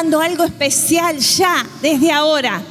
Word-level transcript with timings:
Algo 0.00 0.44
especial 0.44 1.18
ya, 1.18 1.66
desde 1.82 2.10
ahora. 2.10 2.62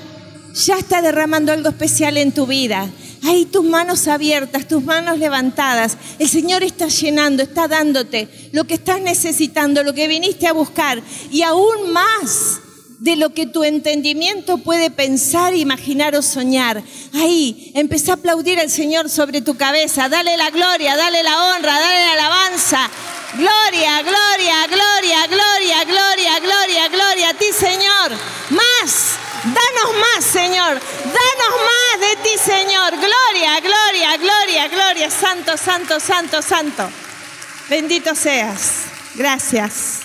Ya 0.65 0.79
está 0.79 0.99
derramando 1.03 1.51
algo 1.51 1.69
especial 1.69 2.17
en 2.17 2.31
tu 2.31 2.47
vida. 2.47 2.89
Ahí 3.23 3.45
tus 3.45 3.63
manos 3.63 4.07
abiertas, 4.07 4.67
tus 4.67 4.83
manos 4.83 5.19
levantadas. 5.19 5.95
El 6.17 6.27
Señor 6.27 6.63
está 6.63 6.87
llenando, 6.87 7.43
está 7.43 7.67
dándote 7.67 8.49
lo 8.51 8.63
que 8.63 8.73
estás 8.73 8.99
necesitando, 8.99 9.83
lo 9.83 9.93
que 9.93 10.07
viniste 10.07 10.47
a 10.47 10.53
buscar. 10.53 11.03
Y 11.29 11.43
aún 11.43 11.91
más 11.93 12.61
de 12.97 13.15
lo 13.15 13.31
que 13.33 13.45
tu 13.45 13.63
entendimiento 13.63 14.57
puede 14.57 14.89
pensar, 14.89 15.55
imaginar 15.55 16.15
o 16.15 16.23
soñar. 16.23 16.81
Ahí, 17.13 17.71
empecé 17.75 18.09
a 18.09 18.15
aplaudir 18.15 18.59
al 18.59 18.71
Señor 18.71 19.07
sobre 19.07 19.41
tu 19.41 19.55
cabeza. 19.55 20.09
Dale 20.09 20.35
la 20.35 20.49
gloria, 20.49 20.97
dale 20.97 21.21
la 21.21 21.55
honra, 21.55 21.79
dale 21.79 22.05
la 22.05 22.13
alabanza. 22.13 22.89
Gloria, 23.35 24.01
gloria, 24.01 24.65
gloria, 24.67 25.27
gloria, 25.27 25.83
gloria, 25.85 26.39
gloria, 26.39 26.87
gloria 26.87 27.29
a 27.29 27.33
ti, 27.35 27.45
Señor. 27.53 28.11
Más, 28.49 29.17
danos 29.43 29.95
más, 30.01 30.25
Señor. 30.25 30.68
Danos 31.03 31.59
más 31.69 31.99
de 32.01 32.23
ti, 32.23 32.37
Señor. 32.37 32.91
Gloria, 32.91 33.59
gloria, 33.59 34.17
gloria, 34.17 34.67
gloria. 34.67 35.09
Santo, 35.09 35.57
santo, 35.57 35.99
santo, 35.99 36.41
santo. 36.41 36.89
Bendito 37.69 38.15
seas. 38.15 38.85
Gracias. 39.15 40.01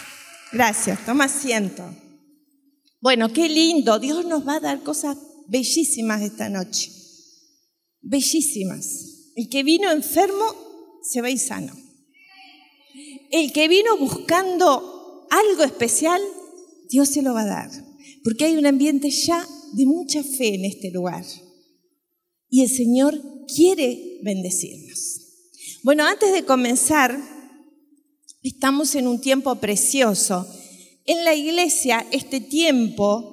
Gracias. 0.53 1.05
Toma 1.05 1.25
asiento. 1.25 1.85
Bueno, 3.01 3.33
qué 3.33 3.49
lindo. 3.49 3.99
Dios 3.99 4.25
nos 4.25 4.47
va 4.47 4.57
a 4.57 4.61
dar 4.61 4.83
cosas 4.83 5.17
bellísimas 5.47 6.23
esta 6.23 6.49
noche. 6.49 6.91
Bellísimas. 8.01 9.33
El 9.37 9.49
que 9.49 9.63
vino 9.63 9.91
enfermo 9.91 10.45
se 11.03 11.21
va 11.21 11.29
a 11.29 11.37
sano. 11.37 11.75
El 13.31 13.53
que 13.53 13.69
vino 13.69 13.97
buscando 13.97 15.27
algo 15.31 15.65
especial, 15.65 16.23
Dios 16.89 17.09
se 17.09 17.23
lo 17.23 17.35
va 17.35 17.43
a 17.43 17.47
dar. 17.47 17.71
Porque 18.23 18.45
hay 18.47 18.57
un 18.57 18.67
ambiente 18.67 19.11
ya 19.11 19.45
de 19.75 19.87
mucha 19.87 20.23
fe 20.23 20.55
en 20.55 20.65
este 20.65 20.91
lugar. 20.91 21.25
Y 22.49 22.63
el 22.63 22.69
Señor 22.69 23.21
quiere 23.55 24.21
bendecirnos. 24.23 25.21
Bueno, 25.83 26.05
antes 26.05 26.33
de 26.33 26.45
comenzar, 26.45 27.19
estamos 28.43 28.95
en 28.95 29.09
un 29.09 29.21
tiempo 29.21 29.55
precioso 29.57 30.47
en 31.07 31.25
la 31.25 31.35
iglesia 31.35 32.07
este 32.13 32.41
tiempo 32.41 33.31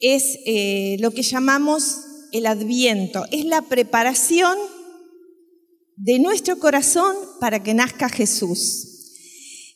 es 0.00 0.40
eh, 0.46 0.96
lo 0.98 1.12
que 1.12 1.22
llamamos 1.22 1.98
el 2.32 2.46
adviento, 2.46 3.24
es 3.30 3.44
la 3.44 3.62
preparación 3.62 4.58
de 5.96 6.18
nuestro 6.18 6.58
corazón 6.58 7.14
para 7.38 7.62
que 7.62 7.74
nazca 7.74 8.08
Jesús. 8.08 8.88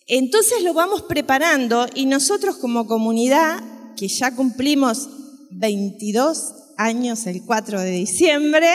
Entonces 0.09 0.65
lo 0.65 0.75
vamos 0.75 1.03
preparando 1.03 1.87
y 1.95 2.07
nosotros 2.07 2.57
como 2.57 2.89
comunidad, 2.89 3.63
que 3.97 4.09
ya 4.09 4.35
cumplimos 4.35 5.09
22 5.51 6.55
años 6.77 7.27
el 7.27 7.43
4 7.45 7.81
de 7.81 7.91
diciembre, 7.91 8.69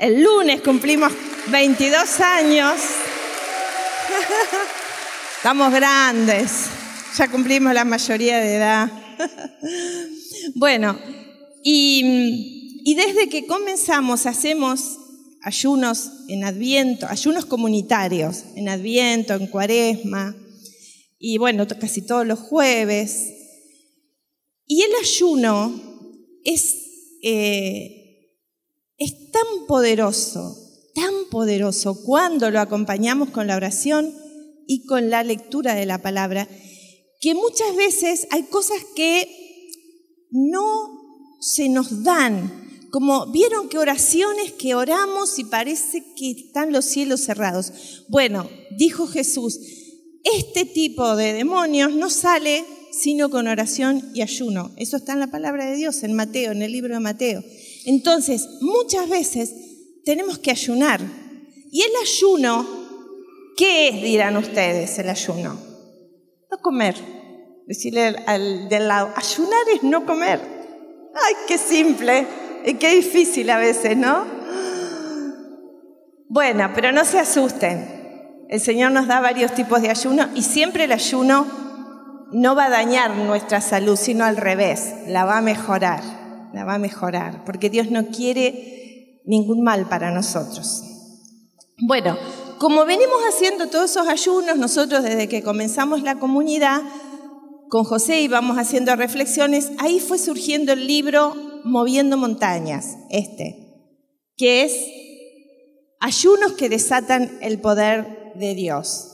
el 0.00 0.22
lunes 0.22 0.62
cumplimos 0.62 1.12
22 1.48 2.20
años, 2.20 2.74
estamos 5.36 5.72
grandes 5.72 6.68
ya 7.16 7.30
cumplimos 7.30 7.72
la 7.72 7.84
mayoría 7.84 8.38
de 8.38 8.56
edad. 8.56 8.90
bueno, 10.54 10.98
y, 11.62 12.82
y 12.84 12.94
desde 12.94 13.28
que 13.28 13.46
comenzamos 13.46 14.26
hacemos 14.26 14.98
ayunos 15.42 16.10
en 16.28 16.44
Adviento, 16.44 17.06
ayunos 17.08 17.46
comunitarios, 17.46 18.44
en 18.54 18.68
Adviento, 18.68 19.34
en 19.34 19.46
Cuaresma, 19.46 20.36
y 21.18 21.38
bueno, 21.38 21.66
casi 21.80 22.02
todos 22.02 22.26
los 22.26 22.38
jueves. 22.38 23.32
Y 24.66 24.82
el 24.82 24.90
ayuno 25.00 25.85
es, 26.46 26.76
eh, 27.22 28.38
es 28.96 29.30
tan 29.32 29.66
poderoso, 29.66 30.56
tan 30.94 31.12
poderoso 31.30 32.02
cuando 32.04 32.50
lo 32.50 32.60
acompañamos 32.60 33.30
con 33.30 33.48
la 33.48 33.56
oración 33.56 34.14
y 34.66 34.86
con 34.86 35.10
la 35.10 35.22
lectura 35.22 35.74
de 35.74 35.86
la 35.86 36.00
palabra, 36.00 36.48
que 37.20 37.34
muchas 37.34 37.74
veces 37.76 38.28
hay 38.30 38.44
cosas 38.44 38.78
que 38.94 39.28
no 40.30 41.36
se 41.40 41.68
nos 41.68 42.02
dan. 42.04 42.64
Como 42.90 43.26
vieron 43.32 43.68
que 43.68 43.78
oraciones 43.78 44.52
que 44.52 44.74
oramos 44.74 45.38
y 45.38 45.44
parece 45.44 46.04
que 46.16 46.30
están 46.30 46.72
los 46.72 46.84
cielos 46.84 47.20
cerrados. 47.20 48.04
Bueno, 48.08 48.48
dijo 48.78 49.06
Jesús, 49.06 49.58
este 50.22 50.64
tipo 50.64 51.16
de 51.16 51.32
demonios 51.32 51.92
no 51.92 52.08
sale 52.08 52.64
sino 52.96 53.30
con 53.30 53.46
oración 53.46 54.10
y 54.14 54.22
ayuno. 54.22 54.72
Eso 54.76 54.96
está 54.96 55.12
en 55.12 55.20
la 55.20 55.26
palabra 55.26 55.66
de 55.66 55.76
Dios, 55.76 56.02
en 56.02 56.14
Mateo, 56.14 56.52
en 56.52 56.62
el 56.62 56.72
libro 56.72 56.94
de 56.94 57.00
Mateo. 57.00 57.42
Entonces, 57.84 58.48
muchas 58.60 59.08
veces 59.08 59.52
tenemos 60.04 60.38
que 60.38 60.50
ayunar. 60.50 61.00
¿Y 61.70 61.82
el 61.82 61.90
ayuno 62.02 62.66
qué 63.56 63.88
es, 63.88 64.02
dirán 64.02 64.36
ustedes, 64.36 64.98
el 64.98 65.10
ayuno? 65.10 65.58
No 66.50 66.58
comer. 66.62 66.94
Decirle 67.66 68.16
al, 68.26 68.68
del 68.68 68.88
lado, 68.88 69.12
ayunar 69.14 69.68
es 69.74 69.82
no 69.82 70.06
comer. 70.06 70.40
Ay, 71.14 71.34
qué 71.48 71.58
simple 71.58 72.26
y 72.64 72.74
qué 72.74 72.94
difícil 72.94 73.50
a 73.50 73.58
veces, 73.58 73.96
¿no? 73.96 74.24
Bueno, 76.28 76.70
pero 76.74 76.92
no 76.92 77.04
se 77.04 77.18
asusten. 77.18 78.46
El 78.48 78.60
Señor 78.60 78.92
nos 78.92 79.06
da 79.06 79.20
varios 79.20 79.54
tipos 79.54 79.82
de 79.82 79.90
ayuno 79.90 80.28
y 80.34 80.42
siempre 80.42 80.84
el 80.84 80.92
ayuno 80.92 81.65
no 82.32 82.54
va 82.54 82.66
a 82.66 82.70
dañar 82.70 83.14
nuestra 83.16 83.60
salud, 83.60 83.96
sino 83.96 84.24
al 84.24 84.36
revés, 84.36 84.94
la 85.06 85.24
va 85.24 85.38
a 85.38 85.42
mejorar, 85.42 86.02
la 86.52 86.64
va 86.64 86.74
a 86.74 86.78
mejorar, 86.78 87.44
porque 87.44 87.70
Dios 87.70 87.90
no 87.90 88.06
quiere 88.08 89.22
ningún 89.24 89.62
mal 89.62 89.88
para 89.88 90.10
nosotros. 90.10 90.82
Bueno, 91.78 92.16
como 92.58 92.84
venimos 92.84 93.18
haciendo 93.28 93.68
todos 93.68 93.90
esos 93.90 94.08
ayunos, 94.08 94.56
nosotros 94.56 95.02
desde 95.02 95.28
que 95.28 95.42
comenzamos 95.42 96.02
la 96.02 96.18
comunidad, 96.18 96.82
con 97.68 97.84
José 97.84 98.20
íbamos 98.20 98.58
haciendo 98.58 98.94
reflexiones, 98.96 99.72
ahí 99.78 100.00
fue 100.00 100.18
surgiendo 100.18 100.72
el 100.72 100.86
libro 100.86 101.34
Moviendo 101.64 102.16
Montañas, 102.16 102.96
este, 103.10 103.92
que 104.36 104.62
es 104.62 104.72
Ayunos 105.98 106.52
que 106.52 106.68
desatan 106.68 107.38
el 107.40 107.58
poder 107.58 108.32
de 108.36 108.54
Dios. 108.54 109.08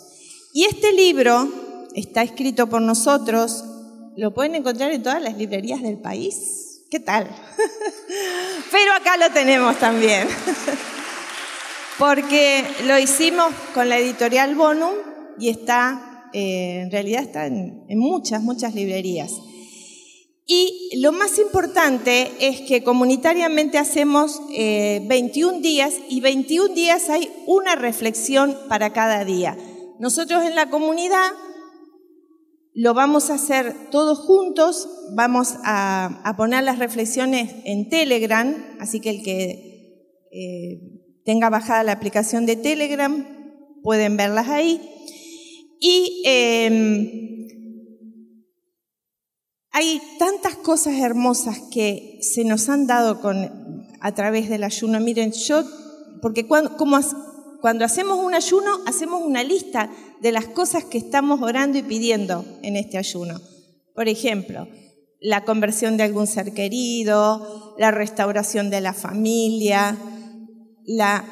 Y 0.53 0.65
este 0.65 0.93
libro 0.93 1.49
está 1.95 2.23
escrito 2.23 2.69
por 2.69 2.83
nosotros, 2.83 3.65
lo 4.17 4.35
pueden 4.35 4.55
encontrar 4.55 4.93
en 4.93 5.03
todas 5.03 5.23
las 5.23 5.37
librerías 5.37 5.83
del 5.83 5.99
país. 5.99 6.83
¿Qué 6.91 7.01
tal? 7.01 7.27
Pero 8.71 8.93
acá 8.93 9.17
lo 9.17 9.31
tenemos 9.33 9.79
también. 9.79 10.29
Porque 11.99 12.65
lo 12.87 12.99
hicimos 12.99 13.53
con 13.75 13.89
la 13.89 13.99
editorial 13.99 14.55
Bonum 14.55 14.95
y 15.39 15.49
está 15.49 16.13
eh, 16.33 16.81
en 16.81 16.91
realidad 16.91 17.23
está 17.23 17.47
en, 17.47 17.85
muchas, 17.91 18.43
muchas 18.43 18.75
librerías. 18.75 19.33
Y 20.47 20.91
lo 21.01 21.13
más 21.13 21.39
importante 21.39 22.33
es 22.41 22.63
que 22.63 22.83
comunitariamente 22.83 23.79
hacemos 23.79 24.41
21 24.49 25.59
eh, 25.59 25.61
días 25.61 25.95
y 26.09 26.21
21 26.21 26.75
días 26.75 27.11
hay 27.11 27.31
una 27.47 27.77
reflexión 27.77 28.57
para 28.69 28.93
cada 28.93 29.25
día. 29.25 29.57
Nosotros 29.99 30.45
en 30.45 30.57
la 30.57 30.69
comunidad 30.69 31.31
lo 32.75 32.95
vamos 32.95 33.31
a 33.31 33.35
hacer 33.35 33.91
todos 33.91 34.19
juntos, 34.19 34.89
vamos 35.15 35.55
a, 35.65 36.35
poner 36.37 36.65
las 36.65 36.79
reflexiones 36.79 37.55
en 37.65 37.89
Telegram, 37.89 38.55
así 38.81 39.01
que 39.01 39.11
el 39.11 39.23
que 39.23 40.29
eh, 40.33 40.81
tenga 41.25 41.51
bajada 41.51 41.85
la 41.85 41.93
aplicación 41.93 42.47
de 42.47 42.57
Telegram 42.57 43.27
pueden 43.83 44.17
verlas 44.17 44.49
ahí. 44.49 44.81
Y 45.81 46.23
em, 46.25 47.11
hay 49.73 50.01
tantas 50.19 50.57
cosas 50.57 50.95
hermosas 50.95 51.61
que 51.73 52.19
se 52.23 52.45
nos 52.45 52.69
han 52.69 52.87
dado 52.87 53.21
con, 53.21 53.87
a 54.01 54.15
través 54.15 54.49
del 54.49 54.65
ayuno. 54.65 55.01
Miren, 55.01 55.33
yo, 55.33 55.65
porque 56.23 56.47
cuando, 56.47 56.77
cuando 57.61 57.85
hacemos 57.85 58.19
un 58.19 58.35
ayuno, 58.35 58.71
hacemos 58.87 59.23
una 59.23 59.43
lista 59.43 59.91
de 60.23 60.33
las 60.33 60.47
cosas 60.47 60.85
que 60.85 60.99
estamos 60.99 61.43
orando 61.43 61.77
y 61.79 61.83
pidiendo 61.83 62.45
en 62.63 62.77
este 62.77 62.97
ayuno. 62.97 63.41
Por 63.95 64.09
ejemplo, 64.09 64.69
la 65.21 65.45
conversión 65.45 65.97
de 65.97 66.05
algún 66.05 66.29
ser 66.29 66.53
querido, 66.53 67.75
la 67.77 67.91
restauración 67.91 68.71
de 68.71 68.81
la 68.81 68.95
familia, 68.95 69.99
la... 70.85 71.25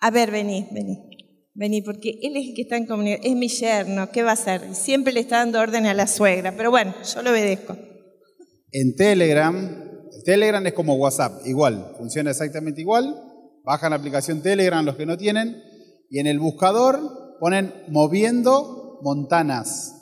A 0.00 0.10
ver, 0.10 0.30
vení, 0.30 0.66
vení. 0.72 0.98
Vení, 1.54 1.82
porque 1.82 2.18
él 2.22 2.36
es 2.36 2.48
el 2.48 2.54
que 2.54 2.62
está 2.62 2.76
en 2.76 2.86
comunidad, 2.86 3.20
es 3.22 3.36
mi 3.36 3.48
yerno, 3.48 4.10
¿qué 4.10 4.22
va 4.22 4.30
a 4.30 4.34
hacer? 4.34 4.74
Siempre 4.74 5.12
le 5.12 5.20
está 5.20 5.36
dando 5.36 5.60
orden 5.60 5.86
a 5.86 5.94
la 5.94 6.08
suegra, 6.08 6.56
pero 6.56 6.70
bueno, 6.70 6.94
yo 7.14 7.22
lo 7.22 7.30
obedezco. 7.30 7.76
En 8.72 8.96
Telegram, 8.96 9.84
Telegram 10.24 10.66
es 10.66 10.72
como 10.72 10.94
WhatsApp, 10.96 11.46
igual, 11.46 11.92
funciona 11.96 12.30
exactamente 12.32 12.80
igual. 12.80 13.14
Bajan 13.62 13.90
la 13.90 13.96
aplicación 13.96 14.42
Telegram 14.42 14.84
los 14.84 14.96
que 14.96 15.06
no 15.06 15.16
tienen 15.16 15.62
y 16.10 16.18
en 16.18 16.26
el 16.26 16.40
buscador 16.40 17.23
ponen 17.40 17.72
moviendo 17.88 18.98
montanas. 19.02 19.92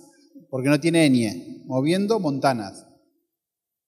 porque 0.51 0.69
no 0.69 0.79
tiene 0.79 1.09
ñ, 1.09 1.65
moviendo 1.65 2.21
montanas. 2.21 2.87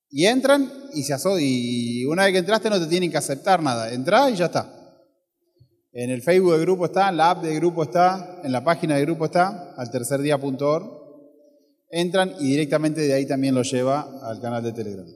Y 0.09 0.27
entran 0.27 0.71
y 0.95 1.03
se 1.03 1.13
aso 1.13 1.39
y 1.39 2.05
una 2.07 2.25
vez 2.25 2.33
que 2.33 2.39
entraste 2.39 2.71
no 2.71 2.81
te 2.81 2.87
tienen 2.87 3.11
que 3.11 3.19
aceptar 3.19 3.63
nada. 3.63 3.93
Entrás 3.93 4.33
y 4.33 4.37
ya 4.37 4.47
está. 4.47 4.85
En 5.93 6.11
el 6.11 6.23
Facebook 6.23 6.53
del 6.53 6.63
grupo 6.63 6.87
está, 6.87 7.09
en 7.09 7.17
la 7.17 7.31
app 7.31 7.43
del 7.43 7.55
grupo 7.57 7.85
está, 7.85 8.41
en 8.43 8.51
la 8.51 8.65
página 8.65 8.97
del 8.97 9.07
grupo 9.07 9.27
está, 9.27 9.75
al 9.77 9.91
tercerdía.org. 9.91 10.91
Entran 11.91 12.35
y 12.41 12.49
directamente 12.49 13.01
de 13.01 13.13
ahí 13.13 13.27
también 13.27 13.55
lo 13.55 13.63
lleva 13.63 14.21
al 14.23 14.41
canal 14.41 14.63
de 14.65 14.73
Telegram. 14.73 15.07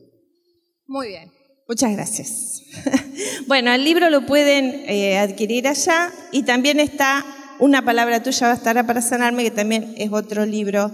Muy 0.87 1.09
bien, 1.09 1.33
muchas 1.67 1.93
gracias. 1.93 2.63
bueno, 3.49 3.73
el 3.73 3.83
libro 3.83 4.09
lo 4.09 4.25
pueden 4.25 4.85
eh, 4.87 5.19
adquirir 5.19 5.67
allá 5.67 6.13
y 6.31 6.45
también 6.45 6.79
está 6.79 7.25
Una 7.61 7.85
palabra 7.85 8.23
tuya 8.23 8.49
bastará 8.49 8.87
para 8.87 9.03
sanarme, 9.03 9.43
que 9.43 9.51
también 9.51 9.95
es 9.99 10.13
otro 10.13 10.47
libro 10.47 10.93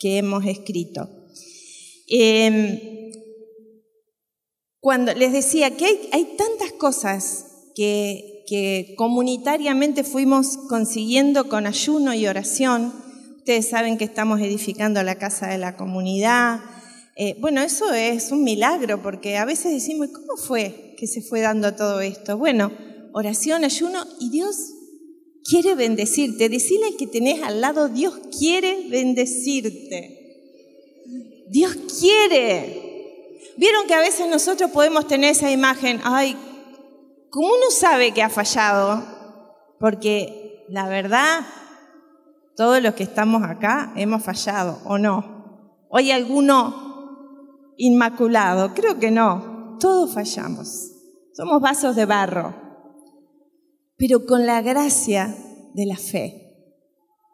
que 0.00 0.18
hemos 0.18 0.44
escrito. 0.44 1.08
Eh, 2.08 3.12
cuando 4.80 5.14
les 5.14 5.32
decía 5.32 5.76
que 5.76 6.08
hay, 6.12 6.34
tantas 6.36 6.72
cosas 6.72 7.46
que, 7.76 8.30
comunitariamente 8.98 10.02
fuimos 10.02 10.58
consiguiendo 10.68 11.48
con 11.48 11.66
ayuno 11.66 12.12
y 12.12 12.26
oración. 12.26 12.92
Ustedes 13.38 13.68
saben 13.68 13.96
que 13.96 14.04
estamos 14.04 14.40
edificando 14.40 15.02
la 15.04 15.14
casa 15.14 15.46
de 15.46 15.58
la 15.58 15.76
comunidad. 15.76 16.60
Eh, 17.16 17.36
bueno, 17.40 17.62
eso 17.62 17.94
es 17.94 18.32
un 18.32 18.42
milagro 18.42 19.00
porque 19.00 19.38
a 19.38 19.44
veces 19.44 19.72
decimos, 19.72 20.08
¿cómo 20.08 20.36
fue 20.36 20.94
que 20.98 21.06
se 21.06 21.22
fue 21.22 21.40
dando 21.40 21.74
todo 21.74 22.00
esto? 22.00 22.36
Bueno, 22.36 22.72
oración, 23.14 23.64
ayuno 23.64 24.04
y 24.20 24.30
Dios 24.30 24.74
quiere 25.52 25.74
bendecirte. 25.74 26.48
Decirle 26.48 26.86
al 26.86 26.96
que 26.96 27.06
tenés 27.06 27.42
al 27.42 27.60
lado, 27.60 27.88
Dios 27.88 28.18
quiere 28.38 28.88
bendecirte. 28.88 30.18
Dios 31.48 31.76
quiere. 32.00 33.38
Vieron 33.58 33.86
que 33.86 33.92
a 33.92 34.00
veces 34.00 34.28
nosotros 34.28 34.70
podemos 34.70 35.06
tener 35.06 35.32
esa 35.32 35.50
imagen, 35.50 36.00
ay, 36.04 36.36
como 37.28 37.48
uno 37.48 37.70
sabe 37.70 38.12
que 38.12 38.22
ha 38.22 38.30
fallado, 38.30 39.04
porque 39.78 40.64
la 40.68 40.88
verdad, 40.88 41.40
todos 42.56 42.82
los 42.82 42.94
que 42.94 43.02
estamos 43.02 43.42
acá 43.42 43.92
hemos 43.94 44.22
fallado, 44.22 44.78
¿o 44.86 44.96
no? 44.96 45.68
¿O 45.90 45.98
hay 45.98 46.12
alguno 46.12 47.74
inmaculado? 47.76 48.72
Creo 48.72 48.98
que 48.98 49.10
no, 49.10 49.76
todos 49.78 50.14
fallamos. 50.14 50.92
Somos 51.34 51.60
vasos 51.60 51.94
de 51.94 52.06
barro, 52.06 52.54
pero 54.02 54.26
con 54.26 54.46
la 54.46 54.62
gracia 54.62 55.32
de 55.74 55.86
la 55.86 55.96
fe, 55.96 56.56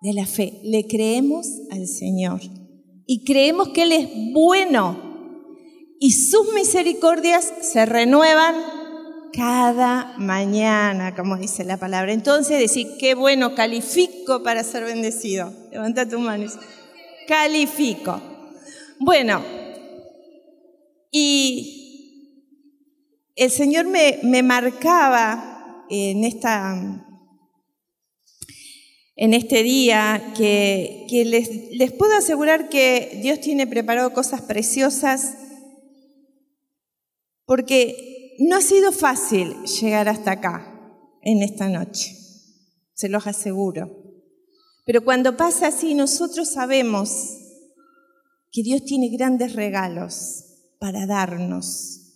de 0.03 0.13
la 0.13 0.27
fe, 0.27 0.61
le 0.65 0.87
creemos 0.87 1.47
al 1.71 1.87
Señor 1.87 2.43
y 3.07 3.25
creemos 3.25 3.71
que 3.71 3.85
Él 3.85 3.93
es 3.93 4.11
bueno 4.35 4.99
y 5.99 6.13
sus 6.13 6.53
misericordias 6.53 7.51
se 7.63 7.87
renuevan 7.87 8.55
cada 9.33 10.15
mañana, 10.19 11.15
como 11.15 11.39
dice 11.39 11.65
la 11.65 11.79
palabra. 11.79 12.13
Entonces 12.13 12.59
decir, 12.59 12.87
qué 12.99 13.15
bueno, 13.15 13.55
califico 13.55 14.43
para 14.43 14.63
ser 14.63 14.85
bendecido. 14.85 15.51
Levanta 15.73 16.07
tu 16.07 16.19
mano. 16.19 16.53
Califico. 17.27 18.21
Bueno, 19.01 19.43
y 21.11 21.79
el 23.37 23.51
Señor 23.51 23.87
me, 23.87 24.43
marcaba 24.43 25.58
en 25.91 26.25
esta 26.25 27.05
en 29.21 29.35
este 29.35 29.65
día, 29.65 30.33
que, 30.37 31.07
les, 31.27 31.77
les, 31.77 31.91
puedo 31.91 32.15
asegurar 32.15 32.69
que 32.69 33.19
Dios 33.21 33.41
tiene 33.41 33.67
preparado 33.67 34.13
cosas 34.13 34.43
preciosas 34.43 35.35
porque 37.45 38.37
no 38.39 38.55
ha 38.55 38.61
sido 38.61 38.93
fácil 38.93 39.57
llegar 39.65 40.09
hasta 40.09 40.31
acá 40.31 40.73
en 41.23 41.43
esta 41.43 41.69
noche, 41.69 42.17
se 42.95 43.09
los 43.09 43.27
aseguro. 43.27 43.91
Pero 44.87 45.05
cuando 45.05 45.37
pasa 45.37 45.67
así, 45.67 45.95
nosotros 45.95 46.53
sabemos 46.53 47.39
que 48.53 48.63
Dios 48.63 48.85
tiene 48.85 49.09
grandes 49.09 49.55
regalos 49.55 50.45
para 50.79 51.07
darnos. 51.07 52.08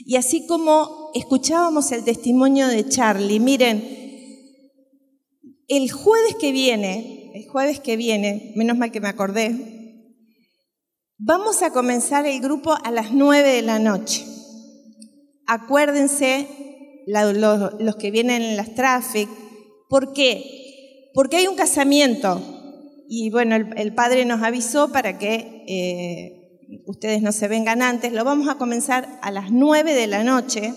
Y 0.00 0.16
así 0.16 0.46
como 0.46 1.10
escuchábamos 1.14 1.92
el 1.92 2.04
testimonio 2.04 2.68
de 2.68 2.88
Charlie, 2.88 3.40
miren, 3.40 3.82
el 5.68 5.90
jueves 5.90 6.36
que 6.40 6.52
viene, 6.52 7.32
el 7.34 7.48
jueves 7.48 7.80
que 7.80 7.96
viene, 7.96 8.52
menos 8.56 8.76
mal 8.76 8.90
que 8.90 9.00
me 9.00 9.08
acordé, 9.08 10.18
vamos 11.18 11.62
a 11.62 11.72
comenzar 11.72 12.26
el 12.26 12.40
grupo 12.40 12.74
a 12.84 12.90
las 12.90 13.12
nueve 13.12 13.50
de 13.50 13.62
la 13.62 13.78
noche 13.78 14.26
acuérdense 15.46 16.48
los, 17.06 17.96
que 17.96 18.10
vienen 18.10 18.42
en 18.42 18.56
las 18.56 18.74
traffic. 18.74 19.28
¿Por 19.88 20.12
qué? 20.12 21.10
Porque 21.14 21.36
hay 21.36 21.46
un 21.46 21.56
casamiento 21.56 22.40
y 23.08 23.30
bueno, 23.30 23.56
el, 23.56 23.94
padre 23.94 24.24
nos 24.24 24.42
avisó 24.42 24.90
para 24.90 25.18
que 25.18 25.64
eh, 25.68 26.41
ustedes 26.86 27.22
no 27.22 27.32
se 27.32 27.48
vengan 27.48 27.82
antes. 27.82 28.12
Lo 28.12 28.24
vamos 28.24 28.48
a 28.48 28.56
comenzar 28.56 29.18
a 29.22 29.30
las 29.30 29.50
9 29.50 29.94
de 29.94 30.06
la 30.06 30.24
noche 30.24 30.74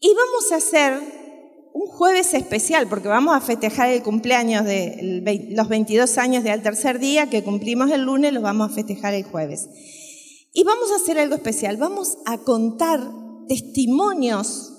y 0.00 0.08
vamos 0.14 0.52
a 0.52 0.56
hacer 0.56 1.00
un 1.72 1.86
jueves 1.86 2.34
especial 2.34 2.88
porque 2.88 3.08
vamos 3.08 3.34
a 3.36 3.40
festejar 3.40 3.90
el 3.90 4.02
cumpleaños 4.02 4.64
de 4.64 5.50
los 5.50 5.68
22 5.68 6.18
años 6.18 6.44
de 6.44 6.50
al 6.50 6.62
tercer 6.62 6.98
día 6.98 7.30
que 7.30 7.44
cumplimos 7.44 7.90
el 7.90 8.02
lunes, 8.02 8.32
los 8.32 8.42
vamos 8.42 8.70
a 8.70 8.74
festejar 8.74 9.14
el 9.14 9.24
jueves. 9.24 9.68
Y 10.52 10.64
vamos 10.64 10.90
a 10.90 10.96
hacer 10.96 11.18
algo 11.18 11.36
especial, 11.36 11.76
vamos 11.76 12.18
a 12.26 12.38
contar 12.38 13.00
testimonios 13.46 14.72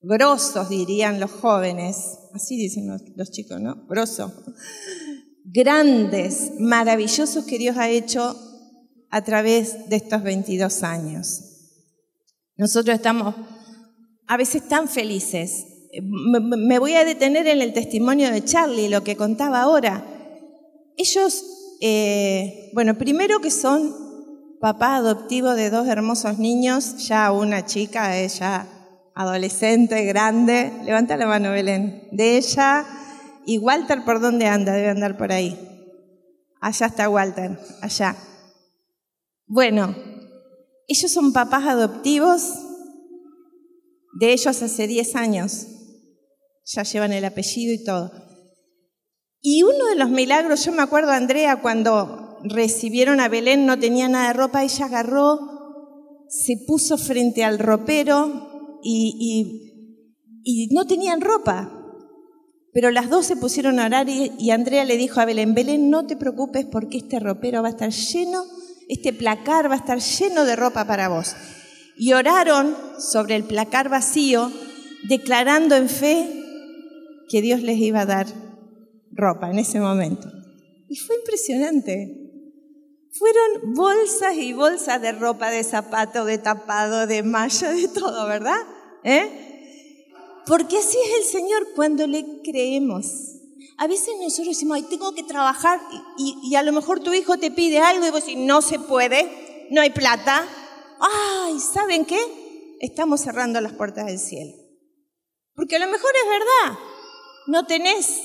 grosos, 0.00 0.68
dirían 0.68 1.20
los 1.20 1.30
jóvenes, 1.30 2.18
así 2.32 2.56
dicen 2.56 2.88
los, 2.88 3.30
chicos, 3.30 3.60
¿no? 3.60 3.86
Grosos, 3.88 4.32
grandes, 5.44 6.52
maravillosos 6.58 7.44
que 7.44 7.58
Dios 7.58 7.76
ha 7.76 7.90
hecho 7.90 8.36
a 9.10 9.22
través 9.22 9.88
de 9.88 9.96
estos 9.96 10.22
22 10.22 10.82
años. 10.82 11.40
Nosotros 12.56 12.96
estamos 12.96 13.34
a 14.26 14.36
veces 14.36 14.68
tan 14.68 14.88
felices. 14.88 15.66
Me 16.02 16.78
voy 16.78 16.94
a 16.94 17.04
detener 17.04 17.46
en 17.46 17.62
el 17.62 17.72
testimonio 17.72 18.30
de 18.30 18.44
Charlie, 18.44 18.88
lo 18.88 19.02
que 19.02 19.16
contaba 19.16 19.62
ahora. 19.62 20.04
Ellos, 20.96 21.44
eh, 21.80 22.70
bueno, 22.74 22.98
primero 22.98 23.40
que 23.40 23.50
son 23.50 23.94
papá 24.60 24.96
adoptivo 24.96 25.54
de 25.54 25.70
dos 25.70 25.86
hermosos 25.86 26.38
niños, 26.38 27.06
ya 27.06 27.30
una 27.32 27.64
chica, 27.64 28.18
ella 28.18 28.66
adolescente, 29.18 30.04
grande. 30.04 30.72
Levanta 30.84 31.16
la 31.16 31.26
mano, 31.26 31.50
Belén. 31.50 32.08
De 32.12 32.36
ella. 32.36 32.86
¿Y 33.44 33.58
Walter 33.58 34.04
por 34.04 34.20
dónde 34.20 34.46
anda? 34.46 34.72
Debe 34.72 34.90
andar 34.90 35.16
por 35.16 35.32
ahí. 35.32 35.58
Allá 36.60 36.86
está 36.86 37.08
Walter, 37.08 37.58
allá. 37.82 38.14
Bueno, 39.48 39.96
ellos 40.86 41.10
son 41.10 41.32
papás 41.32 41.66
adoptivos 41.66 42.42
de 44.20 44.32
ellos 44.32 44.62
hace 44.62 44.86
10 44.86 45.16
años. 45.16 45.66
Ya 46.66 46.82
llevan 46.82 47.12
el 47.12 47.24
apellido 47.24 47.72
y 47.72 47.82
todo. 47.82 48.12
Y 49.40 49.62
uno 49.62 49.86
de 49.86 49.96
los 49.96 50.10
milagros, 50.10 50.64
yo 50.66 50.72
me 50.72 50.82
acuerdo, 50.82 51.12
Andrea, 51.12 51.62
cuando 51.62 52.38
recibieron 52.44 53.20
a 53.20 53.28
Belén, 53.28 53.64
no 53.64 53.78
tenía 53.78 54.08
nada 54.08 54.28
de 54.28 54.34
ropa, 54.34 54.64
ella 54.64 54.84
agarró, 54.84 55.38
se 56.28 56.56
puso 56.66 56.98
frente 56.98 57.42
al 57.42 57.58
ropero 57.58 58.80
y, 58.82 59.64
no 60.72 60.86
tenían 60.86 61.22
ropa. 61.22 61.74
Pero 62.74 62.90
las 62.90 63.08
dos 63.08 63.24
se 63.24 63.36
pusieron 63.36 63.80
a 63.80 63.86
orar 63.86 64.08
y 64.10 64.50
Andrea 64.50 64.84
le 64.84 64.98
dijo 64.98 65.20
a 65.20 65.24
Belén, 65.24 65.54
Belén, 65.54 65.88
no 65.88 66.06
te 66.06 66.16
preocupes 66.16 66.66
porque 66.66 66.98
este 66.98 67.18
ropero 67.18 67.62
va 67.62 67.68
a 67.68 67.70
estar 67.70 67.90
lleno, 67.90 68.44
este 68.88 69.12
placar 69.12 69.70
va 69.70 69.74
a 69.74 69.78
estar 69.78 69.98
lleno 70.00 70.44
de 70.44 70.56
ropa 70.56 70.86
para 70.86 71.08
vos. 71.08 71.36
Y 71.96 72.12
oraron 72.14 72.76
sobre 72.98 73.36
el 73.36 73.44
placar 73.44 73.88
vacío, 73.88 74.50
declarando 75.08 75.76
en 75.76 75.88
fe 75.88 76.26
que 77.28 77.42
Dios 77.42 77.62
les 77.62 77.78
iba 77.78 78.00
a 78.00 78.06
dar 78.06 78.26
ropa 79.12 79.50
en 79.50 79.58
ese 79.58 79.78
momento. 79.78 80.30
Y 80.88 80.96
fue 80.96 81.16
impresionante. 81.16 82.24
Fueron 83.12 83.74
bolsas 83.74 84.36
y 84.36 84.52
bolsas 84.52 85.02
de 85.02 85.12
ropa, 85.12 85.50
de 85.50 85.64
zapato, 85.64 86.24
de 86.24 86.38
tapado, 86.38 87.06
de 87.06 87.22
malla, 87.22 87.70
de 87.70 87.88
todo, 87.88 88.26
¿verdad? 88.26 88.60
¿Eh? 89.04 89.48
Porque 90.46 90.78
así 90.78 90.96
es 91.04 91.18
el 91.18 91.24
Señor 91.24 91.68
cuando 91.74 92.06
le 92.06 92.24
creemos. 92.42 93.37
A 93.78 93.86
veces 93.86 94.14
nosotros 94.20 94.48
decimos, 94.48 94.76
ay, 94.76 94.82
tengo 94.90 95.14
que 95.14 95.22
trabajar 95.22 95.80
y, 96.18 96.54
a 96.54 96.62
lo 96.62 96.72
mejor 96.72 97.00
tu 97.00 97.14
hijo 97.14 97.38
te 97.38 97.50
pide 97.50 97.78
algo 97.78 98.06
y 98.06 98.10
vos 98.10 98.26
decís, 98.26 98.38
no 98.38 98.60
se 98.60 98.78
puede, 98.78 99.66
no 99.70 99.80
hay 99.80 99.90
plata. 99.90 100.46
Ay, 101.00 101.58
¿saben 101.60 102.04
qué? 102.04 102.18
Estamos 102.80 103.20
cerrando 103.20 103.60
las 103.60 103.72
puertas 103.72 104.06
del 104.06 104.18
cielo. 104.18 104.52
Porque 105.54 105.76
a 105.76 105.78
lo 105.78 105.86
mejor 105.86 106.10
es 106.22 106.28
verdad, 106.28 106.78
no 107.46 107.66
tenés 107.66 108.20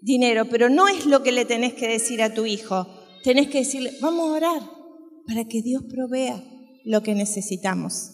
dinero, 0.00 0.46
pero 0.48 0.68
no 0.68 0.86
es 0.86 1.06
lo 1.06 1.22
que 1.22 1.32
le 1.32 1.44
tenés 1.44 1.74
que 1.74 1.88
decir 1.88 2.22
a 2.22 2.32
tu 2.32 2.46
hijo 2.46 2.86
tenés 3.22 3.48
que 3.48 3.58
decirle, 3.58 3.92
vamos 4.00 4.28
a 4.28 4.32
orar 4.32 4.70
para 5.26 5.44
que 5.44 5.62
Dios 5.62 5.82
provea 5.88 6.42
lo 6.84 7.02
que 7.02 7.14
necesitamos. 7.14 8.12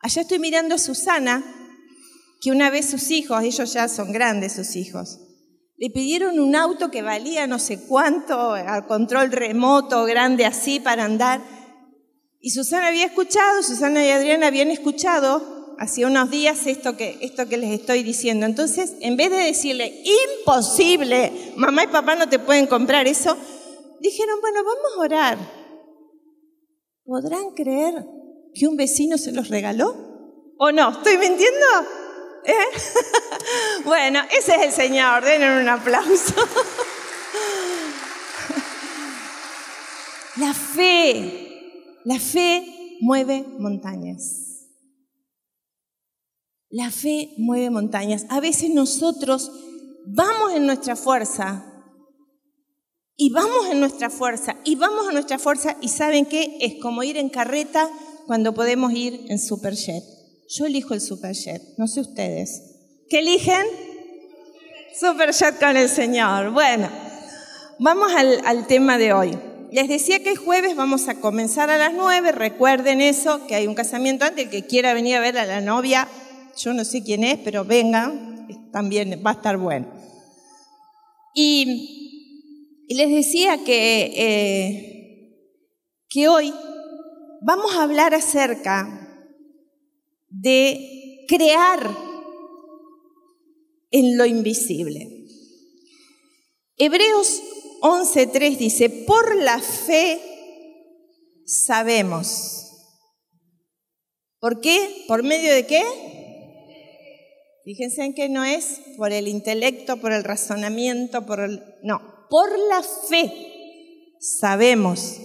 Allá 0.00 0.22
estoy 0.22 0.38
mirando 0.38 0.74
a 0.74 0.78
Susana, 0.78 1.44
que 2.40 2.50
una 2.50 2.70
vez 2.70 2.86
sus 2.86 3.10
hijos, 3.10 3.42
ellos 3.42 3.72
ya 3.72 3.88
son 3.88 4.12
grandes 4.12 4.52
sus 4.52 4.76
hijos, 4.76 5.18
le 5.76 5.90
pidieron 5.90 6.38
un 6.38 6.54
auto 6.54 6.90
que 6.90 7.02
valía 7.02 7.46
no 7.46 7.58
sé 7.58 7.86
cuánto, 7.86 8.52
al 8.52 8.86
control 8.86 9.32
remoto, 9.32 10.04
grande 10.04 10.46
así 10.46 10.80
para 10.80 11.04
andar. 11.04 11.40
Y 12.40 12.50
Susana 12.50 12.88
había 12.88 13.06
escuchado, 13.06 13.62
Susana 13.62 14.04
y 14.04 14.10
Adriana 14.10 14.46
habían 14.46 14.70
escuchado 14.70 15.54
hacía 15.78 16.06
unos 16.06 16.30
días 16.30 16.66
esto 16.66 16.96
que, 16.96 17.18
esto 17.20 17.48
que 17.48 17.56
les 17.56 17.70
estoy 17.70 18.02
diciendo. 18.02 18.46
Entonces, 18.46 18.94
en 19.00 19.16
vez 19.16 19.30
de 19.30 19.36
decirle, 19.36 20.02
imposible, 20.38 21.32
mamá 21.56 21.84
y 21.84 21.88
papá 21.88 22.14
no 22.14 22.28
te 22.28 22.38
pueden 22.38 22.66
comprar 22.66 23.06
eso, 23.06 23.36
dijeron, 24.00 24.40
bueno, 24.40 24.60
vamos 24.64 24.92
a 24.96 25.00
orar. 25.00 25.38
¿Podrán 27.04 27.50
creer 27.54 28.06
que 28.54 28.66
un 28.66 28.76
vecino 28.76 29.18
se 29.18 29.32
los 29.32 29.48
regaló? 29.48 30.54
¿O 30.58 30.72
no? 30.72 30.90
¿Estoy 30.90 31.18
mintiendo? 31.18 31.66
¿Eh? 32.44 32.52
bueno, 33.84 34.20
ese 34.30 34.54
es 34.56 34.62
el 34.62 34.72
Señor, 34.72 35.24
denle 35.24 35.60
un 35.60 35.68
aplauso. 35.68 36.34
la 40.36 40.52
fe, 40.52 42.00
la 42.04 42.18
fe 42.18 42.96
mueve 43.00 43.44
montañas. 43.58 44.68
La 46.68 46.90
fe 46.90 47.34
mueve 47.38 47.70
montañas. 47.70 48.26
A 48.30 48.40
veces 48.40 48.70
nosotros 48.70 49.50
vamos 50.06 50.52
en 50.52 50.66
nuestra 50.66 50.96
fuerza 50.96 51.64
y 53.16 53.30
vamos 53.30 53.66
en 53.70 53.80
nuestra 53.80 54.10
fuerza 54.10 54.56
y 54.64 54.74
vamos 54.74 55.08
a 55.08 55.12
nuestra 55.12 55.38
fuerza 55.38 55.76
y 55.80 55.88
saben 55.88 56.26
qué 56.26 56.58
es 56.60 56.74
como 56.82 57.02
ir 57.02 57.16
en 57.16 57.30
carreta 57.30 57.88
cuando 58.26 58.54
podemos 58.54 58.92
ir 58.92 59.24
en 59.28 59.38
superjet. 59.38 60.02
Yo 60.56 60.66
elijo 60.66 60.94
el 60.94 61.00
Superjet, 61.00 61.62
no 61.78 61.88
sé 61.88 62.00
ustedes. 62.00 62.62
¿Qué 63.10 63.18
eligen? 63.18 63.66
Superjet 64.96 65.58
con 65.58 65.76
el 65.76 65.88
Señor. 65.88 66.52
Bueno, 66.52 66.88
vamos 67.80 68.12
al, 68.14 68.64
tema 68.68 68.96
de 68.96 69.12
hoy. 69.12 69.36
Les 69.72 69.88
decía 69.88 70.22
que 70.22 70.30
el 70.30 70.36
jueves 70.36 70.76
vamos 70.76 71.08
a 71.08 71.16
comenzar 71.16 71.70
a 71.70 71.78
las 71.78 71.92
nueve. 71.92 72.30
Recuerden 72.30 73.00
eso, 73.00 73.44
que 73.48 73.56
hay 73.56 73.66
un 73.66 73.74
casamiento 73.74 74.26
antes. 74.26 74.44
El 74.44 74.50
que 74.52 74.64
quiera 74.64 74.94
venir 74.94 75.16
a 75.16 75.20
ver 75.20 75.36
a 75.38 75.44
la 75.44 75.60
novia, 75.60 76.06
yo 76.56 76.72
no 76.72 76.84
sé 76.84 77.02
quién 77.02 77.24
es, 77.24 77.36
pero 77.42 77.64
vengan, 77.64 78.46
también 78.70 79.20
va 79.26 79.32
a 79.32 79.34
estar 79.34 79.56
bueno. 79.56 79.88
Y, 81.34 82.86
les 82.90 83.10
decía 83.10 83.58
que, 83.64 84.12
eh, 84.16 85.50
que 86.08 86.28
hoy 86.28 86.54
vamos 87.42 87.74
a 87.74 87.82
hablar 87.82 88.14
acerca 88.14 89.03
de 90.40 91.24
crear 91.28 91.96
en 93.90 94.16
lo 94.16 94.26
invisible. 94.26 95.08
Hebreos 96.76 97.42
11.3 97.80 98.56
dice, 98.56 98.90
por 98.90 99.36
la 99.36 99.60
fe 99.60 100.20
sabemos. 101.44 102.72
¿Por 104.40 104.60
qué? 104.60 105.04
¿Por 105.06 105.22
medio 105.22 105.52
de 105.54 105.66
qué? 105.66 105.82
Fíjense 107.64 108.04
en 108.04 108.14
que 108.14 108.28
no 108.28 108.44
es 108.44 108.80
por 108.98 109.12
el 109.12 109.28
intelecto, 109.28 109.98
por 109.98 110.12
el 110.12 110.24
razonamiento, 110.24 111.24
por 111.24 111.40
el... 111.40 111.62
No, 111.82 112.26
por 112.28 112.50
la 112.68 112.82
fe 112.82 113.32
sabemos 114.18 115.16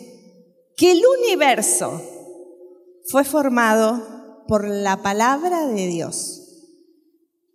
que 0.77 0.91
el 0.91 1.01
universo 1.23 2.01
fue 3.07 3.23
formado 3.23 4.18
por 4.49 4.67
la 4.67 5.03
palabra 5.03 5.67
de 5.67 5.87
Dios. 5.87 6.41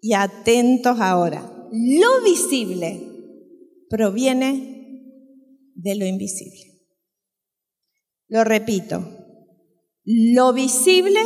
Y 0.00 0.14
atentos 0.14 1.00
ahora, 1.00 1.68
lo 1.72 2.22
visible 2.22 3.02
proviene 3.90 5.72
de 5.74 5.94
lo 5.96 6.06
invisible. 6.06 6.60
Lo 8.28 8.44
repito, 8.44 9.04
lo 10.04 10.52
visible 10.52 11.20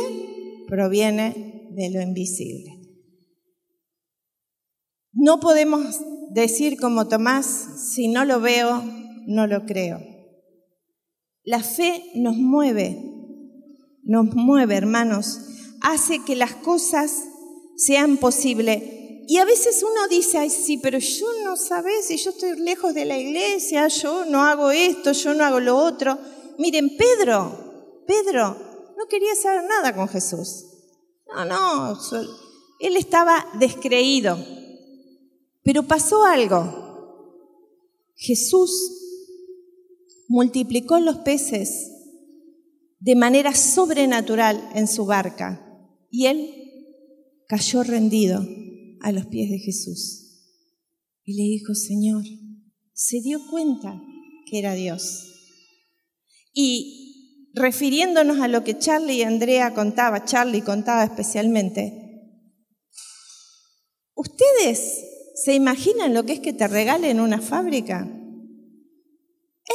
proviene 0.67 1.69
de 1.75 1.91
lo 1.91 2.01
invisible. 2.01 2.71
No 5.11 5.39
podemos 5.39 5.99
decir 6.31 6.79
como 6.79 7.07
Tomás, 7.07 7.91
si 7.93 8.07
no 8.07 8.25
lo 8.25 8.41
veo, 8.41 8.83
no 9.27 9.45
lo 9.45 9.65
creo. 9.65 9.99
La 11.43 11.61
fe 11.61 12.03
nos 12.15 12.37
mueve, 12.37 12.97
nos 14.03 14.33
mueve, 14.33 14.75
hermanos, 14.75 15.48
hace 15.81 16.23
que 16.23 16.35
las 16.35 16.55
cosas 16.55 17.23
sean 17.75 18.17
posibles. 18.17 18.81
Y 19.27 19.37
a 19.37 19.45
veces 19.45 19.83
uno 19.83 20.07
dice, 20.07 20.37
ay, 20.39 20.49
sí, 20.49 20.77
pero 20.77 20.97
yo 20.97 21.27
no 21.43 21.55
sabes, 21.55 22.07
si 22.07 22.17
yo 22.17 22.31
estoy 22.31 22.59
lejos 22.59 22.93
de 22.93 23.05
la 23.05 23.17
iglesia, 23.17 23.87
yo 23.87 24.25
no 24.25 24.43
hago 24.43 24.71
esto, 24.71 25.11
yo 25.11 25.33
no 25.33 25.45
hago 25.45 25.59
lo 25.59 25.77
otro. 25.77 26.17
Miren, 26.57 26.97
Pedro, 26.97 28.03
Pedro 28.07 28.57
no 28.97 29.05
quería 29.07 29.35
saber 29.35 29.63
nada 29.65 29.95
con 29.95 30.07
Jesús. 30.07 30.65
No, 31.27 31.45
no, 31.45 31.99
él 32.79 32.97
estaba 32.97 33.45
descreído. 33.59 34.37
Pero 35.63 35.83
pasó 35.83 36.25
algo. 36.25 36.89
Jesús 38.15 38.71
multiplicó 40.27 40.99
los 40.99 41.17
peces 41.17 41.91
de 42.99 43.15
manera 43.15 43.53
sobrenatural 43.53 44.69
en 44.73 44.87
su 44.87 45.05
barca. 45.05 45.68
Y 46.09 46.25
él 46.25 46.53
cayó 47.47 47.83
rendido 47.83 48.45
a 49.01 49.11
los 49.11 49.25
pies 49.27 49.49
de 49.49 49.59
Jesús. 49.59 50.29
Y 51.23 51.35
le 51.35 51.43
dijo, 51.43 51.75
Señor, 51.75 52.23
se 52.93 53.21
dio 53.21 53.39
cuenta 53.49 54.01
que 54.45 54.59
era 54.59 54.73
Dios. 54.73 55.25
Y 56.53 57.51
refiriéndonos 57.53 58.39
a 58.39 58.47
lo 58.47 58.63
que 58.63 58.77
Charlie 58.77 59.17
y 59.17 59.23
Andrea 59.23 59.73
contaba, 59.73 60.25
Charlie 60.25 60.61
contaba 60.61 61.03
especialmente, 61.03 61.93
¿ustedes 64.15 65.05
se 65.35 65.53
imaginan 65.53 66.13
lo 66.13 66.25
que 66.25 66.33
es 66.33 66.39
que 66.39 66.53
te 66.53 66.67
regalen 66.67 67.19
una 67.19 67.41
fábrica? 67.41 68.07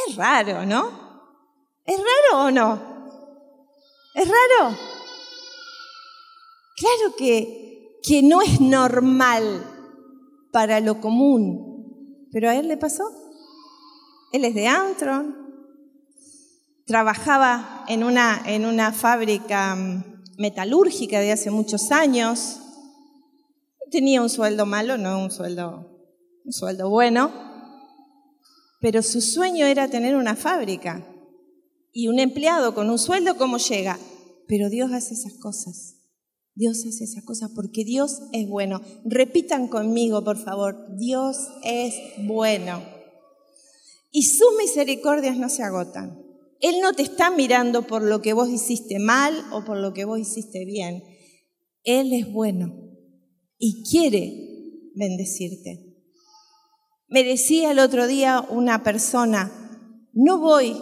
Es 0.06 0.16
raro, 0.16 0.66
¿no? 0.66 1.04
¿Es 1.84 1.96
raro 1.96 2.46
o 2.46 2.50
no? 2.50 2.94
¿Es 4.14 4.28
raro? 4.28 4.93
Claro 6.76 7.16
que, 7.16 8.00
que 8.02 8.22
no 8.22 8.42
es 8.42 8.60
normal 8.60 9.64
para 10.52 10.80
lo 10.80 11.00
común, 11.00 12.28
pero 12.32 12.50
a 12.50 12.56
él 12.56 12.68
le 12.68 12.76
pasó. 12.76 13.04
Él 14.32 14.44
es 14.44 14.54
de 14.54 14.66
Antron, 14.66 15.44
trabajaba 16.86 17.84
en 17.88 18.04
una, 18.04 18.42
en 18.46 18.66
una 18.66 18.92
fábrica 18.92 19.74
mm, 19.74 20.22
metalúrgica 20.38 21.20
de 21.20 21.32
hace 21.32 21.50
muchos 21.50 21.90
años, 21.92 22.60
tenía 23.90 24.22
un 24.22 24.28
sueldo 24.28 24.66
malo, 24.66 24.98
no 24.98 25.22
un 25.22 25.30
sueldo, 25.30 25.88
un 26.44 26.52
sueldo 26.52 26.90
bueno, 26.90 27.32
pero 28.80 29.02
su 29.02 29.20
sueño 29.20 29.66
era 29.66 29.88
tener 29.88 30.16
una 30.16 30.36
fábrica 30.36 31.06
y 31.92 32.08
un 32.08 32.18
empleado 32.18 32.74
con 32.74 32.90
un 32.90 32.98
sueldo, 32.98 33.36
¿cómo 33.36 33.58
llega? 33.58 33.98
Pero 34.48 34.68
Dios 34.68 34.92
hace 34.92 35.14
esas 35.14 35.34
cosas. 35.34 36.03
Dios 36.56 36.84
hace 36.86 37.04
esa 37.04 37.22
cosa 37.24 37.48
porque 37.54 37.84
Dios 37.84 38.22
es 38.32 38.48
bueno. 38.48 38.80
Repitan 39.04 39.68
conmigo, 39.68 40.22
por 40.22 40.38
favor, 40.38 40.96
Dios 40.96 41.36
es 41.64 41.94
bueno. 42.18 42.82
Y 44.10 44.22
sus 44.22 44.54
misericordias 44.58 45.36
no 45.36 45.48
se 45.48 45.64
agotan. 45.64 46.22
Él 46.60 46.76
no 46.80 46.92
te 46.92 47.02
está 47.02 47.30
mirando 47.30 47.86
por 47.86 48.02
lo 48.02 48.22
que 48.22 48.32
vos 48.32 48.48
hiciste 48.48 48.98
mal 48.98 49.34
o 49.52 49.64
por 49.64 49.76
lo 49.78 49.92
que 49.92 50.04
vos 50.04 50.20
hiciste 50.20 50.64
bien. 50.64 51.02
Él 51.82 52.12
es 52.12 52.32
bueno 52.32 52.72
y 53.58 53.82
quiere 53.90 54.90
bendecirte. 54.94 55.94
Me 57.08 57.24
decía 57.24 57.72
el 57.72 57.80
otro 57.80 58.06
día 58.06 58.46
una 58.48 58.82
persona, 58.82 59.52
no 60.12 60.38
voy 60.38 60.76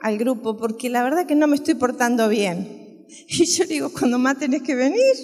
al 0.00 0.18
grupo 0.18 0.56
porque 0.56 0.90
la 0.90 1.02
verdad 1.02 1.26
que 1.26 1.34
no 1.34 1.46
me 1.46 1.56
estoy 1.56 1.74
portando 1.74 2.28
bien. 2.28 2.85
Y 3.08 3.44
yo 3.44 3.64
digo, 3.64 3.92
¿cuándo 3.92 4.18
más 4.18 4.38
tenés 4.38 4.62
que 4.62 4.74
venir? 4.74 5.14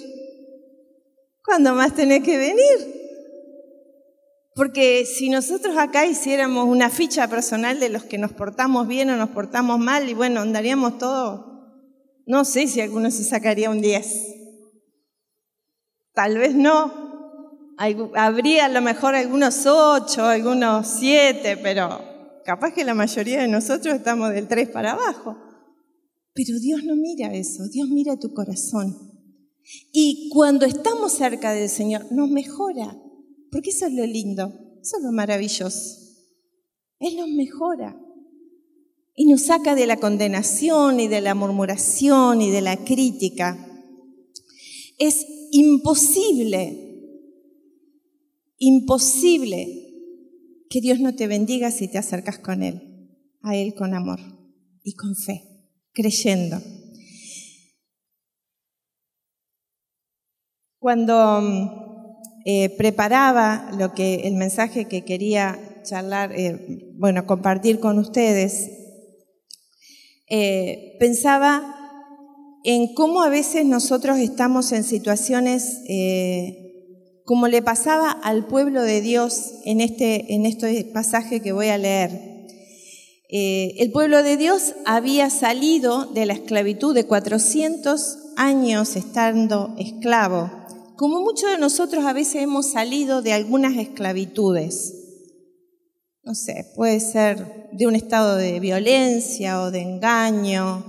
¿Cuándo 1.43 1.73
más 1.75 1.93
tenés 1.93 2.23
que 2.23 2.37
venir? 2.37 3.03
Porque 4.55 5.05
si 5.05 5.29
nosotros 5.29 5.77
acá 5.77 6.05
hiciéramos 6.05 6.67
una 6.67 6.89
ficha 6.89 7.27
personal 7.27 7.79
de 7.79 7.89
los 7.89 8.03
que 8.03 8.17
nos 8.17 8.31
portamos 8.31 8.87
bien 8.87 9.09
o 9.09 9.17
nos 9.17 9.29
portamos 9.29 9.79
mal, 9.79 10.07
y 10.09 10.13
bueno, 10.13 10.41
andaríamos 10.41 10.97
todos, 10.99 11.53
no 12.25 12.45
sé 12.45 12.67
si 12.67 12.79
alguno 12.79 13.11
se 13.11 13.23
sacaría 13.23 13.69
un 13.69 13.81
10. 13.81 14.33
Tal 16.13 16.37
vez 16.37 16.53
no. 16.53 17.03
Habría 18.15 18.65
a 18.65 18.69
lo 18.69 18.81
mejor 18.81 19.15
algunos 19.15 19.65
8, 19.65 20.23
algunos 20.23 20.87
7, 20.99 21.57
pero 21.57 21.99
capaz 22.45 22.71
que 22.71 22.83
la 22.83 22.93
mayoría 22.93 23.41
de 23.41 23.47
nosotros 23.47 23.95
estamos 23.95 24.31
del 24.31 24.47
3 24.47 24.69
para 24.69 24.91
abajo. 24.91 25.35
Pero 26.33 26.59
Dios 26.59 26.83
no 26.83 26.95
mira 26.95 27.33
eso, 27.33 27.67
Dios 27.69 27.89
mira 27.89 28.17
tu 28.17 28.33
corazón. 28.33 28.95
Y 29.91 30.29
cuando 30.29 30.65
estamos 30.65 31.13
cerca 31.13 31.53
del 31.53 31.69
Señor, 31.69 32.11
nos 32.11 32.29
mejora, 32.29 32.99
porque 33.51 33.69
eso 33.69 33.85
es 33.85 33.93
lo 33.93 34.05
lindo, 34.05 34.53
eso 34.81 34.97
es 34.97 35.03
lo 35.03 35.11
maravilloso. 35.11 36.03
Él 36.99 37.17
nos 37.17 37.29
mejora 37.29 37.99
y 39.15 39.25
nos 39.25 39.43
saca 39.43 39.75
de 39.75 39.85
la 39.85 39.97
condenación 39.97 40.99
y 40.99 41.07
de 41.07 41.21
la 41.21 41.35
murmuración 41.35 42.41
y 42.41 42.49
de 42.49 42.61
la 42.61 42.83
crítica. 42.83 43.57
Es 44.97 45.25
imposible, 45.51 47.09
imposible 48.57 49.83
que 50.69 50.81
Dios 50.81 50.99
no 50.99 51.13
te 51.13 51.27
bendiga 51.27 51.71
si 51.71 51.87
te 51.87 51.97
acercas 51.97 52.39
con 52.39 52.63
Él, 52.63 53.09
a 53.41 53.55
Él 53.55 53.75
con 53.75 53.93
amor 53.93 54.19
y 54.83 54.93
con 54.93 55.15
fe, 55.15 55.52
creyendo. 55.93 56.61
Cuando 60.79 61.41
eh, 62.45 62.75
preparaba 62.77 63.71
lo 63.77 63.93
que 63.93 64.27
el 64.27 64.35
mensaje 64.35 64.85
que 64.85 65.05
quería 65.05 65.57
charlar, 65.83 66.33
eh, 66.33 66.91
bueno, 66.97 67.25
compartir 67.25 67.79
con 67.79 67.99
ustedes, 67.99 68.69
eh, 70.29 70.97
pensaba 70.99 71.63
en 72.65 72.93
cómo 72.95 73.23
a 73.23 73.29
veces 73.29 73.65
nosotros 73.65 74.17
estamos 74.19 74.71
en 74.71 74.83
situaciones 74.83 75.79
como 77.25 77.47
le 77.47 77.61
pasaba 77.61 78.11
al 78.11 78.47
pueblo 78.47 78.81
de 78.81 79.01
Dios 79.01 79.53
en 79.65 79.79
este, 79.79 80.33
en 80.33 80.45
este 80.45 80.85
pasaje 80.93 81.39
que 81.39 81.53
voy 81.53 81.67
a 81.67 81.77
leer. 81.77 82.32
Eh, 83.35 83.81
el 83.81 83.91
pueblo 83.91 84.21
de 84.21 84.37
Dios 84.37 84.75
había 84.85 85.31
salido 85.31 86.05
de 86.05 86.27
la 86.27 86.33
esclavitud 86.33 86.93
de 86.93 87.07
400 87.07 88.19
años 88.37 88.95
estando 88.95 89.73
esclavo, 89.79 90.51
como 90.97 91.19
muchos 91.19 91.49
de 91.49 91.57
nosotros 91.57 92.05
a 92.05 92.13
veces 92.13 92.43
hemos 92.43 92.71
salido 92.71 93.23
de 93.23 93.33
algunas 93.33 93.75
esclavitudes. 93.77 94.93
No 96.21 96.35
sé, 96.35 96.67
puede 96.75 96.99
ser 96.99 97.69
de 97.71 97.87
un 97.87 97.95
estado 97.95 98.35
de 98.35 98.59
violencia 98.59 99.63
o 99.63 99.71
de 99.71 99.81
engaño 99.81 100.85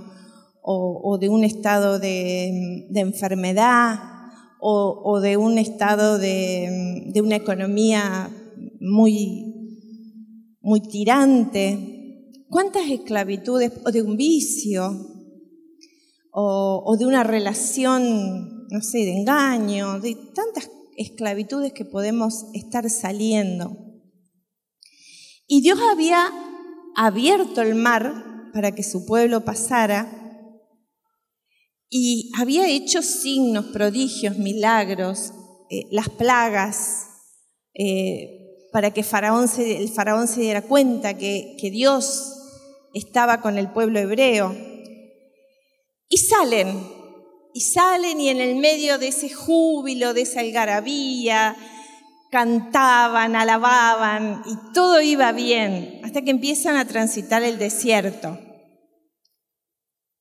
o, 0.61 1.17
de 1.19 1.29
un 1.29 1.43
estado 1.43 1.97
de, 1.97 2.85
de 2.91 2.99
enfermedad 2.99 3.97
o, 4.59 5.19
de 5.19 5.37
un 5.37 5.57
estado 5.57 6.19
de, 6.19 7.11
una 7.23 7.37
economía 7.37 8.29
muy, 8.79 9.81
muy 10.61 10.81
tirante. 10.81 11.94
¿Cuántas 12.49 12.89
esclavitudes, 12.89 13.71
o 13.85 13.91
de 13.91 14.01
un 14.03 14.17
vicio, 14.17 14.91
o, 16.31 16.95
de 16.97 17.05
una 17.05 17.23
relación, 17.23 18.67
no 18.67 18.81
sé, 18.81 18.99
de 18.99 19.13
engaño, 19.13 19.99
de 19.99 20.15
tantas 20.33 20.69
esclavitudes 20.95 21.73
que 21.73 21.85
podemos 21.85 22.45
estar 22.53 22.87
saliendo? 22.89 23.75
Y 25.47 25.61
Dios 25.61 25.79
había 25.91 26.31
abierto 26.95 27.61
el 27.61 27.75
mar 27.75 28.51
para 28.53 28.73
que 28.73 28.83
su 28.83 29.05
pueblo 29.05 29.43
pasara 29.43 30.21
y 31.89 32.31
había 32.37 32.67
hecho 32.67 33.01
signos, 33.01 33.65
prodigios, 33.67 34.37
milagros, 34.37 35.33
eh, 35.69 35.87
las 35.91 36.09
plagas, 36.09 37.07
eh, 37.73 38.69
para 38.71 38.91
que 38.91 39.01
el 39.01 39.05
faraón 39.05 39.47
se 40.27 40.41
diera 40.41 40.61
cuenta 40.61 41.17
que 41.17 41.69
Dios 41.71 42.34
estaba 42.95 43.41
con 43.41 43.57
el 43.57 43.71
pueblo 43.71 43.99
hebreo. 43.99 44.55
Y 46.07 46.17
salen, 46.17 46.87
y 47.53 47.61
salen 47.61 48.21
y 48.21 48.29
en 48.29 48.39
el 48.39 48.55
medio 48.55 48.97
de 48.97 49.09
ese 49.09 49.29
júbilo, 49.29 50.13
de 50.13 50.21
esa 50.21 50.39
algarabía, 50.39 51.55
cantaban, 52.31 53.35
alababan 53.35 54.43
y 54.45 54.73
todo 54.73 55.01
iba 55.01 55.31
bien, 55.31 56.01
hasta 56.03 56.21
que 56.21 56.31
empiezan 56.31 56.77
a 56.77 56.87
transitar 56.87 57.43
el 57.43 57.57
desierto. 57.57 58.39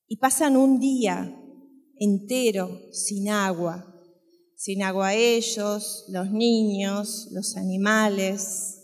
Y 0.07 0.17
pasan 0.19 0.57
un 0.57 0.81
día, 0.81 1.37
entero, 1.97 2.81
sin 2.93 3.31
agua, 3.31 3.87
sin 4.57 4.83
agua 4.83 5.15
ellos, 5.15 6.07
los 6.09 6.31
niños, 6.31 7.29
los 7.33 7.57
animales. 7.57 8.81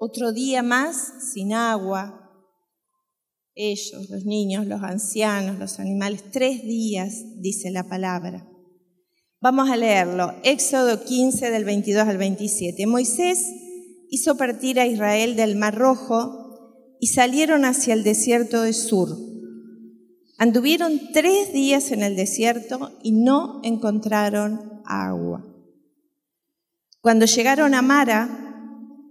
Otro 0.00 0.32
día 0.32 0.62
más 0.62 1.32
sin 1.32 1.52
agua, 1.52 2.23
ellos, 3.54 4.10
los 4.10 4.24
niños, 4.24 4.66
los 4.66 4.82
ancianos, 4.82 5.58
los 5.58 5.78
animales. 5.80 6.24
Tres 6.32 6.62
días, 6.62 7.22
dice 7.40 7.70
la 7.70 7.84
palabra. 7.84 8.48
Vamos 9.40 9.70
a 9.70 9.76
leerlo. 9.76 10.34
Éxodo 10.42 11.04
15 11.04 11.50
del 11.50 11.64
22 11.64 12.08
al 12.08 12.18
27. 12.18 12.86
Moisés 12.86 13.46
hizo 14.10 14.36
partir 14.36 14.80
a 14.80 14.86
Israel 14.86 15.36
del 15.36 15.56
Mar 15.56 15.74
Rojo 15.74 16.96
y 17.00 17.08
salieron 17.08 17.64
hacia 17.64 17.94
el 17.94 18.04
desierto 18.04 18.62
de 18.62 18.72
Sur 18.72 19.34
Anduvieron 20.36 21.00
tres 21.12 21.52
días 21.52 21.92
en 21.92 22.02
el 22.02 22.16
desierto 22.16 22.90
y 23.02 23.12
no 23.12 23.60
encontraron 23.62 24.82
agua. 24.84 25.46
Cuando 27.00 27.26
llegaron 27.26 27.74
a 27.74 27.82
Mara, 27.82 28.28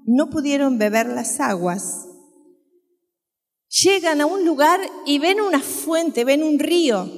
no 0.06 0.29
pudieron 0.29 0.77
beber 0.77 1.08
las 1.08 1.39
aguas. 1.39 2.08
Llegan 3.81 4.21
a 4.21 4.27
un 4.27 4.45
lugar 4.45 4.79
y 5.05 5.17
ven 5.17 5.41
una 5.41 5.59
fuente, 5.59 6.25
ven 6.25 6.43
un 6.43 6.59
río. 6.59 7.09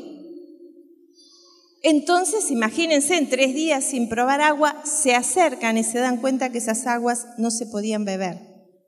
Entonces, 1.82 2.50
imagínense, 2.50 3.18
en 3.18 3.30
tres 3.30 3.54
días 3.54 3.84
sin 3.84 4.08
probar 4.08 4.42
agua, 4.42 4.82
se 4.86 5.14
acercan 5.14 5.78
y 5.78 5.84
se 5.84 6.00
dan 6.00 6.22
cuenta 6.22 6.52
que 6.52 6.60
esas 6.60 6.88
aguas 6.88 7.28
no 7.38 7.52
se 7.52 7.66
podían 7.66 8.06
beber, 8.06 8.40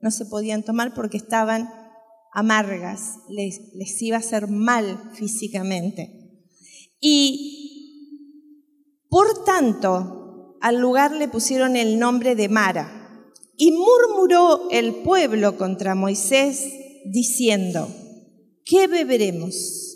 no 0.01 0.11
se 0.11 0.25
podían 0.25 0.63
tomar 0.63 0.93
porque 0.93 1.17
estaban 1.17 1.69
amargas, 2.33 3.17
les, 3.29 4.01
iba 4.01 4.15
a 4.15 4.21
hacer 4.21 4.47
mal 4.47 5.11
físicamente. 5.13 6.39
Y 7.01 7.57
por 9.09 9.43
tanto, 9.43 10.57
al 10.61 10.77
lugar 10.77 11.11
le 11.11 11.27
pusieron 11.27 11.75
el 11.75 11.99
nombre 11.99 12.35
de 12.35 12.49
Mara. 12.49 12.93
Y 13.57 13.71
murmuró 13.71 14.69
el 14.69 15.03
pueblo 15.03 15.57
contra 15.57 15.95
Moisés, 15.95 16.71
diciendo, 17.11 17.87
¿qué 18.65 18.87
beberemos? 18.87 19.95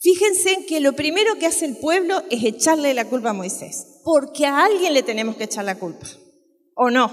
Fíjense 0.00 0.52
en 0.52 0.66
que 0.66 0.80
lo 0.80 0.92
primero 0.92 1.38
que 1.38 1.46
hace 1.46 1.64
el 1.64 1.76
pueblo 1.76 2.22
es 2.30 2.44
echarle 2.44 2.92
la 2.94 3.08
culpa 3.08 3.30
a 3.30 3.34
Moisés, 3.34 4.00
porque 4.04 4.46
a 4.46 4.64
alguien 4.64 4.92
le 4.92 5.02
tenemos 5.02 5.36
que 5.36 5.44
echar 5.44 5.64
la 5.64 5.78
culpa, 5.78 6.06
¿o 6.74 6.90
no? 6.90 7.10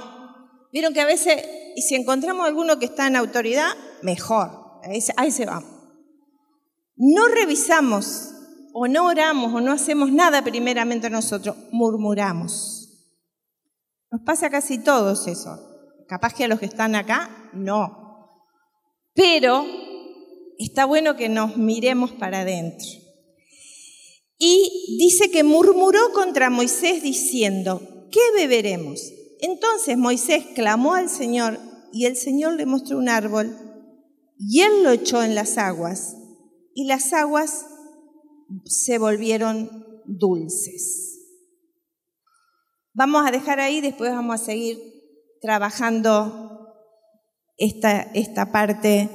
Vieron 0.73 0.93
que 0.93 1.01
a 1.01 1.05
veces 1.05 1.41
y 1.75 1.81
si 1.81 1.95
encontramos 1.95 2.45
alguno 2.45 2.79
que 2.79 2.85
está 2.85 3.07
en 3.07 3.15
autoridad, 3.15 3.71
mejor. 4.01 4.51
Ahí, 4.83 5.31
se 5.31 5.45
va. 5.45 5.63
No 6.95 7.27
revisamos 7.27 8.33
o 8.73 8.87
no 8.87 9.05
oramos 9.05 9.53
o 9.53 9.61
no 9.61 9.71
hacemos 9.71 10.11
nada 10.11 10.43
primeramente 10.43 11.09
nosotros, 11.09 11.55
murmuramos. 11.71 12.89
Nos 14.11 14.21
pasa 14.21 14.49
casi 14.49 14.79
todos 14.79 15.27
eso. 15.27 15.70
Capaz 16.11 16.33
que 16.33 16.43
a 16.43 16.49
los 16.49 16.59
que 16.59 16.65
están 16.65 16.93
acá, 16.95 17.49
no. 17.53 18.27
Pero 19.13 19.65
está 20.59 20.83
bueno 20.83 21.15
que 21.15 21.29
nos 21.29 21.55
miremos 21.55 22.11
para 22.11 22.41
adentro. 22.41 22.85
Y 24.37 24.97
dice 24.99 25.31
que 25.31 25.45
murmuró 25.45 26.11
contra 26.11 26.49
Moisés 26.49 27.01
diciendo, 27.01 28.09
¿qué 28.11 28.19
beberemos? 28.35 29.01
Entonces 29.39 29.97
Moisés 29.97 30.47
clamó 30.53 30.95
al 30.95 31.07
Señor 31.07 31.57
y 31.93 32.07
el 32.07 32.17
Señor 32.17 32.55
le 32.55 32.65
mostró 32.65 32.97
un 32.97 33.07
árbol 33.07 33.55
y 34.37 34.59
él 34.63 34.83
lo 34.83 34.91
echó 34.91 35.23
en 35.23 35.33
las 35.33 35.57
aguas 35.57 36.17
y 36.75 36.87
las 36.87 37.13
aguas 37.13 37.67
se 38.65 38.97
volvieron 38.97 40.01
dulces. 40.03 41.21
Vamos 42.91 43.25
a 43.25 43.31
dejar 43.31 43.61
ahí, 43.61 43.79
después 43.79 44.11
vamos 44.11 44.41
a 44.41 44.43
seguir 44.43 44.90
trabajando 45.41 46.71
esta, 47.57 48.01
esta 48.13 48.51
parte 48.51 49.09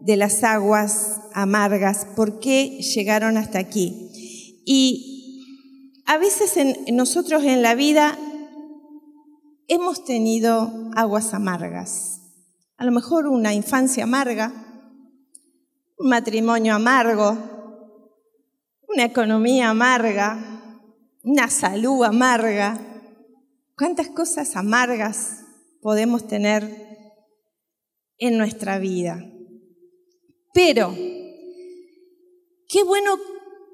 de 0.00 0.16
las 0.16 0.44
aguas 0.44 1.20
amargas, 1.34 2.06
por 2.14 2.40
qué 2.40 2.80
llegaron 2.82 3.36
hasta 3.36 3.58
aquí. 3.58 4.62
Y 4.66 6.02
a 6.06 6.18
veces 6.18 6.54
nosotros 6.92 7.42
en 7.44 7.62
la 7.62 7.74
vida 7.74 8.18
hemos 9.68 10.04
tenido 10.04 10.90
aguas 10.94 11.32
amargas. 11.34 12.20
A 12.76 12.84
lo 12.84 12.92
mejor 12.92 13.26
una 13.26 13.54
infancia 13.54 14.04
amarga, 14.04 14.52
un 15.96 16.08
matrimonio 16.08 16.74
amargo, 16.74 17.38
una 18.88 19.04
economía 19.04 19.70
amarga, 19.70 20.38
una 21.22 21.48
salud 21.48 22.04
amarga. 22.04 22.78
¿Cuántas 23.76 24.08
cosas 24.08 24.56
amargas 24.56 25.41
podemos 25.82 26.28
tener 26.28 26.64
en 28.16 28.38
nuestra 28.38 28.78
vida. 28.78 29.20
Pero, 30.54 30.94
qué 32.68 32.84
bueno 32.86 33.16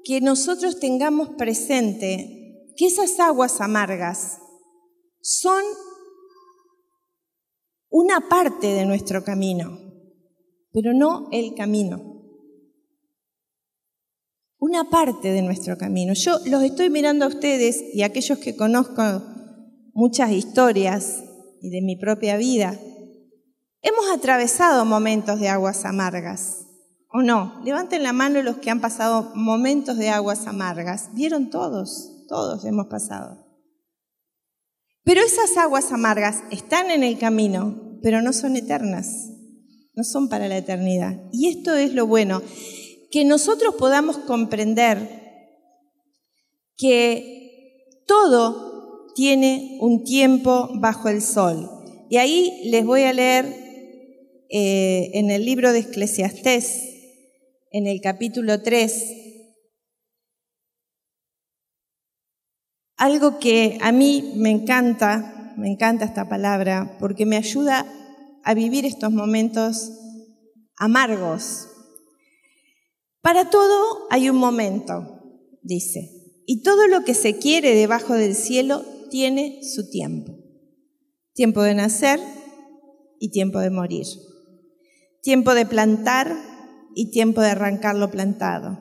que 0.03 0.19
nosotros 0.19 0.79
tengamos 0.79 1.29
presente 1.37 2.65
que 2.75 2.87
esas 2.87 3.19
aguas 3.19 3.61
amargas 3.61 4.39
son 5.21 5.63
una 7.89 8.27
parte 8.27 8.67
de 8.67 8.85
nuestro 8.85 9.23
camino, 9.23 9.77
pero 10.71 10.93
no 10.93 11.29
el 11.31 11.53
camino. 11.53 12.07
Una 14.57 14.89
parte 14.89 15.31
de 15.31 15.41
nuestro 15.41 15.77
camino. 15.77 16.13
Yo 16.13 16.39
los 16.47 16.63
estoy 16.63 16.89
mirando 16.89 17.25
a 17.25 17.29
ustedes 17.29 17.83
y 17.93 18.01
a 18.01 18.07
aquellos 18.07 18.39
que 18.39 18.55
conozco 18.55 19.03
muchas 19.93 20.31
historias 20.31 21.23
y 21.61 21.69
de 21.69 21.81
mi 21.81 21.95
propia 21.95 22.37
vida. 22.37 22.79
Hemos 23.81 24.09
atravesado 24.13 24.85
momentos 24.85 25.39
de 25.39 25.49
aguas 25.49 25.85
amargas, 25.85 26.65
¿o 27.11 27.21
no? 27.21 27.61
Levanten 27.63 28.03
la 28.03 28.13
mano 28.13 28.41
los 28.41 28.57
que 28.57 28.69
han 28.69 28.81
pasado 28.81 29.31
momentos 29.35 29.97
de 29.97 30.09
aguas 30.09 30.47
amargas. 30.47 31.09
¿Vieron 31.13 31.49
todos? 31.49 32.25
Todos 32.27 32.65
hemos 32.65 32.87
pasado. 32.87 33.45
Pero 35.03 35.21
esas 35.21 35.57
aguas 35.57 35.91
amargas 35.91 36.43
están 36.51 36.91
en 36.91 37.03
el 37.03 37.17
camino, 37.17 37.97
pero 38.03 38.21
no 38.21 38.33
son 38.33 38.55
eternas, 38.55 39.29
no 39.93 40.03
son 40.03 40.29
para 40.29 40.47
la 40.47 40.57
eternidad. 40.57 41.19
Y 41.31 41.49
esto 41.49 41.75
es 41.75 41.93
lo 41.93 42.05
bueno, 42.05 42.41
que 43.11 43.25
nosotros 43.25 43.75
podamos 43.75 44.17
comprender 44.17 45.19
que 46.75 48.03
todo 48.05 48.68
tiene 49.19 49.77
un 49.81 50.05
tiempo 50.05 50.69
bajo 50.75 51.09
el 51.09 51.21
sol. 51.21 51.69
Y 52.09 52.15
ahí 52.15 52.61
les 52.71 52.85
voy 52.85 53.03
a 53.03 53.11
leer 53.11 53.53
eh, 54.49 55.11
en 55.13 55.29
el 55.29 55.43
libro 55.43 55.73
de 55.73 55.79
Eclesiastés, 55.79 56.85
en 57.71 57.85
el 57.85 57.99
capítulo 57.99 58.61
3, 58.61 58.93
algo 62.95 63.39
que 63.39 63.77
a 63.81 63.91
mí 63.91 64.35
me 64.37 64.51
encanta, 64.51 65.53
me 65.57 65.69
encanta 65.69 66.05
esta 66.05 66.29
palabra, 66.29 66.95
porque 66.97 67.25
me 67.25 67.35
ayuda 67.35 67.85
a 68.45 68.53
vivir 68.53 68.85
estos 68.85 69.11
momentos 69.11 69.91
amargos. 70.77 71.67
Para 73.19 73.49
todo 73.49 74.07
hay 74.11 74.29
un 74.29 74.37
momento, 74.37 75.19
dice, 75.61 76.09
y 76.45 76.63
todo 76.63 76.87
lo 76.87 77.03
que 77.03 77.13
se 77.13 77.37
quiere 77.37 77.75
debajo 77.75 78.13
del 78.13 78.33
cielo 78.33 78.85
tiene 79.09 79.61
su 79.63 79.89
tiempo. 79.89 80.37
Tiempo 81.33 81.61
de 81.63 81.75
nacer 81.75 82.19
y 83.19 83.31
tiempo 83.31 83.59
de 83.59 83.69
morir. 83.69 84.07
Tiempo 85.21 85.53
de 85.53 85.65
plantar 85.65 86.35
y 86.95 87.11
tiempo 87.11 87.41
de 87.41 87.49
arrancar 87.49 87.95
lo 87.95 88.11
plantado. 88.11 88.79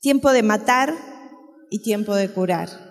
Tiempo 0.00 0.32
de 0.32 0.42
matar 0.42 0.94
y 1.70 1.82
tiempo 1.82 2.14
de 2.14 2.32
curar 2.32 2.88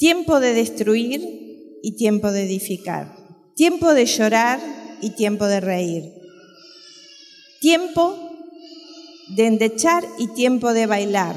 tiempo 0.00 0.40
de 0.40 0.54
destruir 0.54 1.20
y 1.82 1.94
tiempo 1.96 2.32
de 2.32 2.44
edificar, 2.44 3.14
tiempo 3.54 3.92
de 3.92 4.06
llorar 4.06 4.58
y 5.02 5.10
tiempo 5.10 5.44
de 5.44 5.60
reír, 5.60 6.04
tiempo 7.60 8.16
de 9.36 9.46
endechar 9.46 10.02
y 10.18 10.28
tiempo 10.28 10.72
de 10.72 10.86
bailar, 10.86 11.36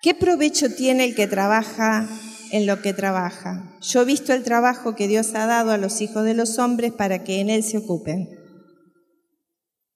¿Qué 0.00 0.14
provecho 0.14 0.74
tiene 0.74 1.04
el 1.04 1.14
que 1.14 1.26
trabaja 1.26 2.08
en 2.52 2.66
lo 2.66 2.80
que 2.80 2.92
trabaja? 2.92 3.76
Yo 3.80 4.02
he 4.02 4.04
visto 4.04 4.32
el 4.32 4.44
trabajo 4.44 4.94
que 4.94 5.08
Dios 5.08 5.34
ha 5.34 5.46
dado 5.46 5.72
a 5.72 5.78
los 5.78 6.00
hijos 6.00 6.24
de 6.24 6.34
los 6.34 6.58
hombres 6.58 6.92
para 6.92 7.24
que 7.24 7.40
en 7.40 7.50
él 7.50 7.64
se 7.64 7.78
ocupen. 7.78 8.28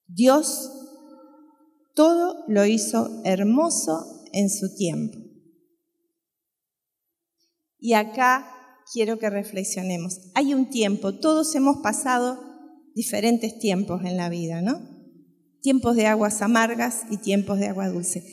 Dios 0.06 0.70
todo 1.94 2.44
lo 2.48 2.66
hizo 2.66 3.22
hermoso 3.24 4.24
en 4.32 4.50
su 4.50 4.74
tiempo. 4.74 5.18
Y 7.78 7.94
acá 7.94 8.48
quiero 8.92 9.18
que 9.18 9.30
reflexionemos. 9.30 10.30
Hay 10.34 10.54
un 10.54 10.68
tiempo, 10.70 11.18
todos 11.18 11.54
hemos 11.54 11.78
pasado 11.78 12.40
diferentes 12.94 13.58
tiempos 13.58 14.04
en 14.04 14.16
la 14.16 14.28
vida, 14.28 14.62
¿no? 14.62 14.80
Tiempos 15.60 15.96
de 15.96 16.06
aguas 16.06 16.42
amargas 16.42 17.02
y 17.10 17.18
tiempos 17.18 17.58
de 17.58 17.68
agua 17.68 17.88
dulce. 17.88 18.24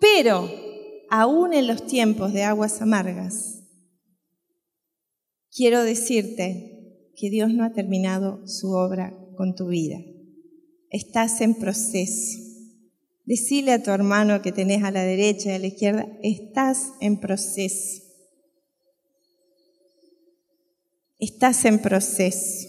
Pero 0.00 0.71
aún 1.14 1.52
en 1.52 1.66
los 1.66 1.86
tiempos 1.86 2.32
de 2.32 2.42
aguas 2.42 2.80
amargas, 2.80 3.64
quiero 5.54 5.84
decirte 5.84 7.10
que 7.14 7.28
Dios 7.28 7.52
no 7.52 7.64
ha 7.64 7.74
terminado 7.74 8.48
su 8.48 8.70
obra 8.70 9.14
con 9.36 9.54
tu 9.54 9.66
vida. 9.66 9.98
Estás 10.88 11.42
en 11.42 11.54
proceso. 11.54 12.38
Decile 13.26 13.72
a 13.72 13.82
tu 13.82 13.90
hermano 13.90 14.40
que 14.40 14.52
tenés 14.52 14.84
a 14.84 14.90
la 14.90 15.02
derecha 15.02 15.50
y 15.50 15.54
a 15.56 15.58
la 15.58 15.66
izquierda, 15.66 16.08
estás 16.22 16.94
en 17.02 17.20
proceso. 17.20 18.02
estás 21.22 21.64
en 21.66 21.80
proceso. 21.80 22.66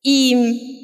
Y 0.00 0.75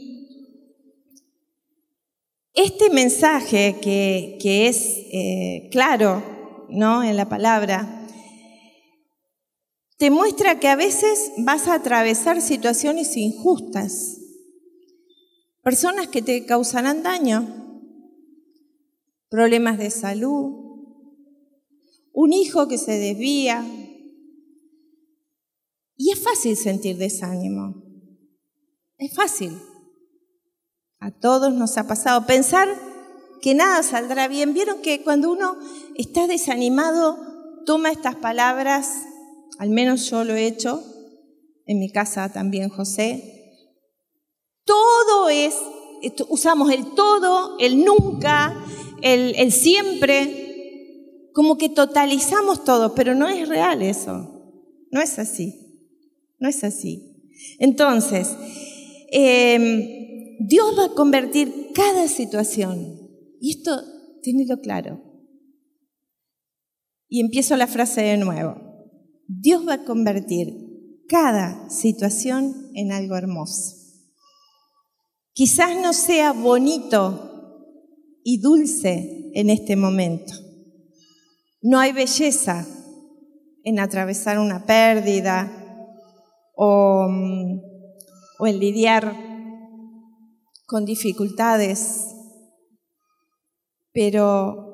este 2.63 2.91
mensaje 2.91 3.79
que, 3.81 4.69
es 4.69 4.77
eh, 5.13 5.69
claro 5.71 6.67
¿no? 6.71 7.03
en 7.03 7.17
la 7.17 7.29
palabra, 7.29 8.09
te 9.99 10.11
muestra 10.11 10.59
que 10.59 10.69
a 10.69 10.77
veces 10.77 11.33
vas 11.39 11.69
a 11.69 11.75
atravesar 11.75 12.41
situaciones 12.41 13.17
injustas, 13.17 14.19
personas 15.63 16.09
que 16.09 16.23
te 16.23 16.45
causarán 16.45 17.03
daño, 17.03 17.47
problemas 19.29 19.79
de 19.79 19.91
salud, 19.91 20.63
un 22.13 22.33
hijo 22.33 22.69
que 22.69 22.79
se 22.79 22.99
desvía, 22.99 23.65
y 25.97 26.11
es 26.11 26.19
fácil 26.19 26.57
sentir 26.57 26.97
desánimo. 26.97 27.81
Es 28.99 29.15
fácil. 29.15 29.53
A 31.03 31.11
todos 31.11 31.53
nos 31.53 31.77
ha 31.79 31.89
pasado 31.89 32.27
pensar 32.27 32.69
que 33.41 33.57
nada 33.57 33.83
saldrá 33.83 34.29
bien. 34.29 34.55
Vieron 34.55 34.81
que 34.83 35.03
cuando 35.03 35.33
uno 35.33 35.57
está 35.97 36.29
desanimado, 36.29 37.19
toma 37.67 37.91
estas 37.91 38.15
palabras, 38.15 39.03
al 39.59 39.71
menos 39.71 40.09
yo 40.09 40.23
lo 40.23 40.37
he 40.37 40.47
hecho, 40.47 40.81
en 41.67 41.81
mi 41.81 41.91
casa 41.91 42.33
también 42.33 42.69
José. 42.69 43.67
Todo 44.65 45.29
es, 45.29 45.57
usamos 46.29 46.71
el 46.71 46.95
todo, 46.95 47.59
el 47.59 47.85
nunca, 47.85 48.65
el, 49.01 49.51
siempre, 49.51 51.31
como 51.35 51.59
que 51.59 51.69
totalizamos 51.69 52.63
todo, 52.63 52.95
pero 52.95 53.17
no 53.17 53.27
es 53.27 53.49
real 53.49 53.83
eso, 53.83 54.31
no 54.93 55.01
es 55.01 55.19
así. 55.19 55.59
No 56.39 56.49
es 56.49 56.63
así. 56.63 57.29
Entonces, 57.59 58.37
em, 59.11 60.03
Dios 60.41 60.79
va 60.79 60.87
a 60.87 60.95
convertir 60.95 61.71
cada 61.75 62.09
situación. 62.09 62.99
Y 63.41 63.51
esto, 63.59 63.83
tenedlo 64.23 64.61
claro. 64.61 65.01
Y 67.09 67.21
empiezo 67.21 67.57
la 67.57 67.67
frase 67.67 68.03
de 68.03 68.17
nuevo. 68.17 68.57
Dios 69.27 69.67
va 69.67 69.75
a 69.75 69.85
convertir 69.85 70.55
cada 71.09 71.69
situación 71.71 72.71
en 72.75 72.93
algo 72.93 73.17
hermoso. 73.17 73.77
Quizás 75.33 75.77
no 75.81 75.93
sea 75.93 76.33
bonito 76.33 77.31
y 78.25 78.39
dulce 78.39 79.31
en 79.35 79.51
este 79.51 79.77
momento. 79.77 80.35
No 81.61 81.79
hay 81.79 81.93
belleza 81.93 82.67
en 83.65 83.79
atravesar 83.79 84.39
una 84.39 84.67
pérdida, 84.67 85.63
o, 86.55 87.09
o 88.39 88.47
el 88.47 88.59
lidiar 88.59 89.32
con 90.67 90.85
dificultades, 90.85 92.07
pero 93.93 94.73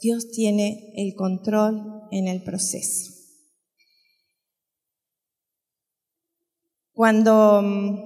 Dios 0.00 0.30
tiene 0.30 0.92
el 0.96 1.14
control 1.14 2.06
en 2.10 2.28
el 2.28 2.42
proceso. 2.42 3.12
Cuando 6.92 7.62
mm, 7.62 7.98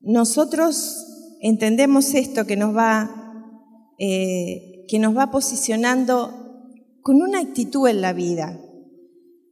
nosotros 0.00 1.06
entendemos 1.40 2.14
esto 2.14 2.46
que 2.46 2.56
nos 2.56 2.76
va, 2.76 3.94
eh, 3.98 4.84
que 4.88 4.98
nos 4.98 5.16
va 5.16 5.30
posicionando 5.30 6.42
con 7.02 7.20
una 7.20 7.40
actitud 7.40 7.88
en 7.88 8.00
la 8.00 8.12
vida. 8.12 8.60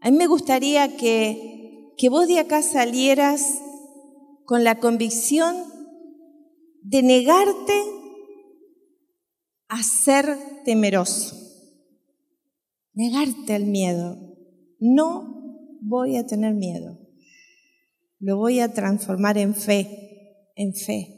A 0.01 0.11
mí 0.11 0.17
me 0.17 0.27
gustaría 0.27 0.97
que, 0.97 1.93
que 1.97 2.09
vos 2.09 2.27
de 2.27 2.39
acá 2.39 2.63
salieras 2.63 3.61
con 4.45 4.65
la 4.65 4.79
convicción 4.79 5.70
de 6.83 7.03
negarte 7.03 7.75
a 9.69 9.83
ser 9.83 10.37
temeroso, 10.65 11.37
negarte 12.93 13.55
al 13.55 13.65
miedo. 13.65 14.19
No 14.79 15.79
voy 15.83 16.17
a 16.17 16.27
tener 16.27 16.55
miedo, 16.55 16.99
lo 18.19 18.37
voy 18.37 18.61
a 18.61 18.73
transformar 18.73 19.39
en 19.39 19.55
fe, 19.55 20.53
en 20.57 20.75
fe. 20.75 21.17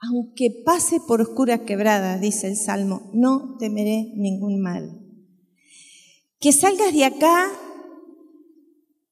Aunque 0.00 0.50
pase 0.64 0.98
por 1.06 1.20
oscuras 1.20 1.60
quebradas, 1.60 2.20
dice 2.20 2.48
el 2.48 2.56
Salmo, 2.56 3.10
no 3.14 3.56
temeré 3.58 4.12
ningún 4.16 4.60
mal. 4.60 4.98
Que 6.40 6.50
salgas 6.50 6.92
de 6.92 7.04
acá 7.04 7.46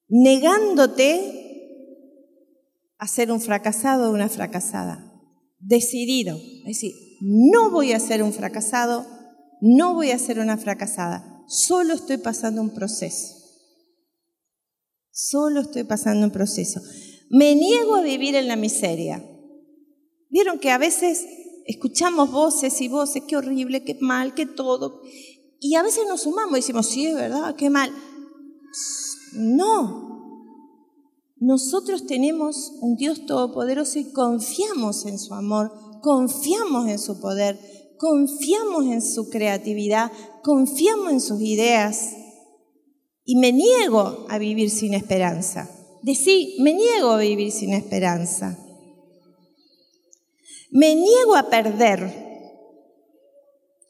negándote 0.09 1.41
a 2.99 3.07
ser 3.07 3.31
un 3.31 3.41
fracasado 3.41 4.11
o 4.11 4.15
una 4.15 4.29
fracasada. 4.29 5.10
Decidido. 5.61 6.37
Es 6.37 6.77
decir, 6.77 6.95
no 7.21 7.71
voy 7.71 7.93
a 7.93 8.01
ser 8.01 8.23
un 8.23 8.33
fracasado, 8.33 9.07
no 9.61 9.95
voy 9.95 10.11
a 10.11 10.19
ser 10.19 10.39
una 10.39 10.57
fracasada. 10.57 11.45
Solo 11.47 11.95
estoy 11.95 12.17
pasando 12.17 12.61
un 12.63 12.71
proceso. 12.71 13.37
Solo 15.11 15.61
estoy 15.61 15.85
pasando 15.85 16.25
un 16.25 16.33
proceso. 16.33 16.81
Me 17.31 17.55
niego 17.55 17.95
a 17.97 18.03
vivir 18.03 18.35
en 18.35 18.49
la 18.49 18.57
miseria. 18.57 19.25
Vieron 20.31 20.59
que 20.59 20.71
a 20.71 20.79
veces 20.79 21.27
escuchamos 21.67 22.31
voces 22.31 22.81
y 22.81 22.89
voces, 22.89 23.25
qué 23.29 23.37
horrible, 23.37 23.85
qué 23.85 23.97
mal, 24.01 24.35
qué 24.35 24.47
todo. 24.47 25.03
Y 25.61 25.75
a 25.75 25.83
veces 25.83 26.05
nos 26.09 26.23
sumamos 26.23 26.53
y 26.53 26.61
decimos, 26.61 26.87
sí, 26.87 27.07
es 27.07 27.15
verdad, 27.15 27.55
qué 27.55 27.69
mal. 27.69 27.93
No. 29.35 30.10
Nosotros 31.41 32.07
tenemos 32.07 32.75
un 32.83 32.97
Dios 32.97 33.25
todopoderoso 33.25 33.99
y 33.99 34.13
confiamos 34.13 35.07
en 35.07 35.19
su 35.19 35.33
amor, 35.33 35.73
confiamos 36.03 36.87
en 36.87 36.99
su 36.99 37.19
poder, 37.19 37.59
confiamos 37.97 38.85
en 38.85 39.01
su 39.01 39.31
creatividad, 39.31 40.13
confiamos 40.43 41.13
en 41.13 41.21
sus 41.23 41.41
ideas. 41.41 42.11
Y 43.25 43.37
me 43.37 43.53
niego 43.53 44.27
a 44.29 44.37
vivir 44.37 44.69
sin 44.69 44.93
esperanza. 44.93 45.71
Decí, 46.03 46.57
me 46.61 46.75
niego 46.75 47.11
a 47.11 47.19
vivir 47.19 47.53
sin 47.53 47.73
esperanza. 47.73 48.59
Me 50.71 50.95
niego 50.95 51.37
a 51.37 51.49
perder, 51.49 52.03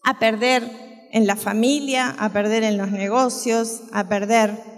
a 0.05 0.19
perder 0.21 1.09
en 1.11 1.27
la 1.27 1.35
familia, 1.35 2.11
a 2.11 2.33
perder 2.33 2.63
en 2.63 2.79
los 2.79 2.93
negocios, 2.93 3.83
a 3.91 4.09
perder. 4.09 4.70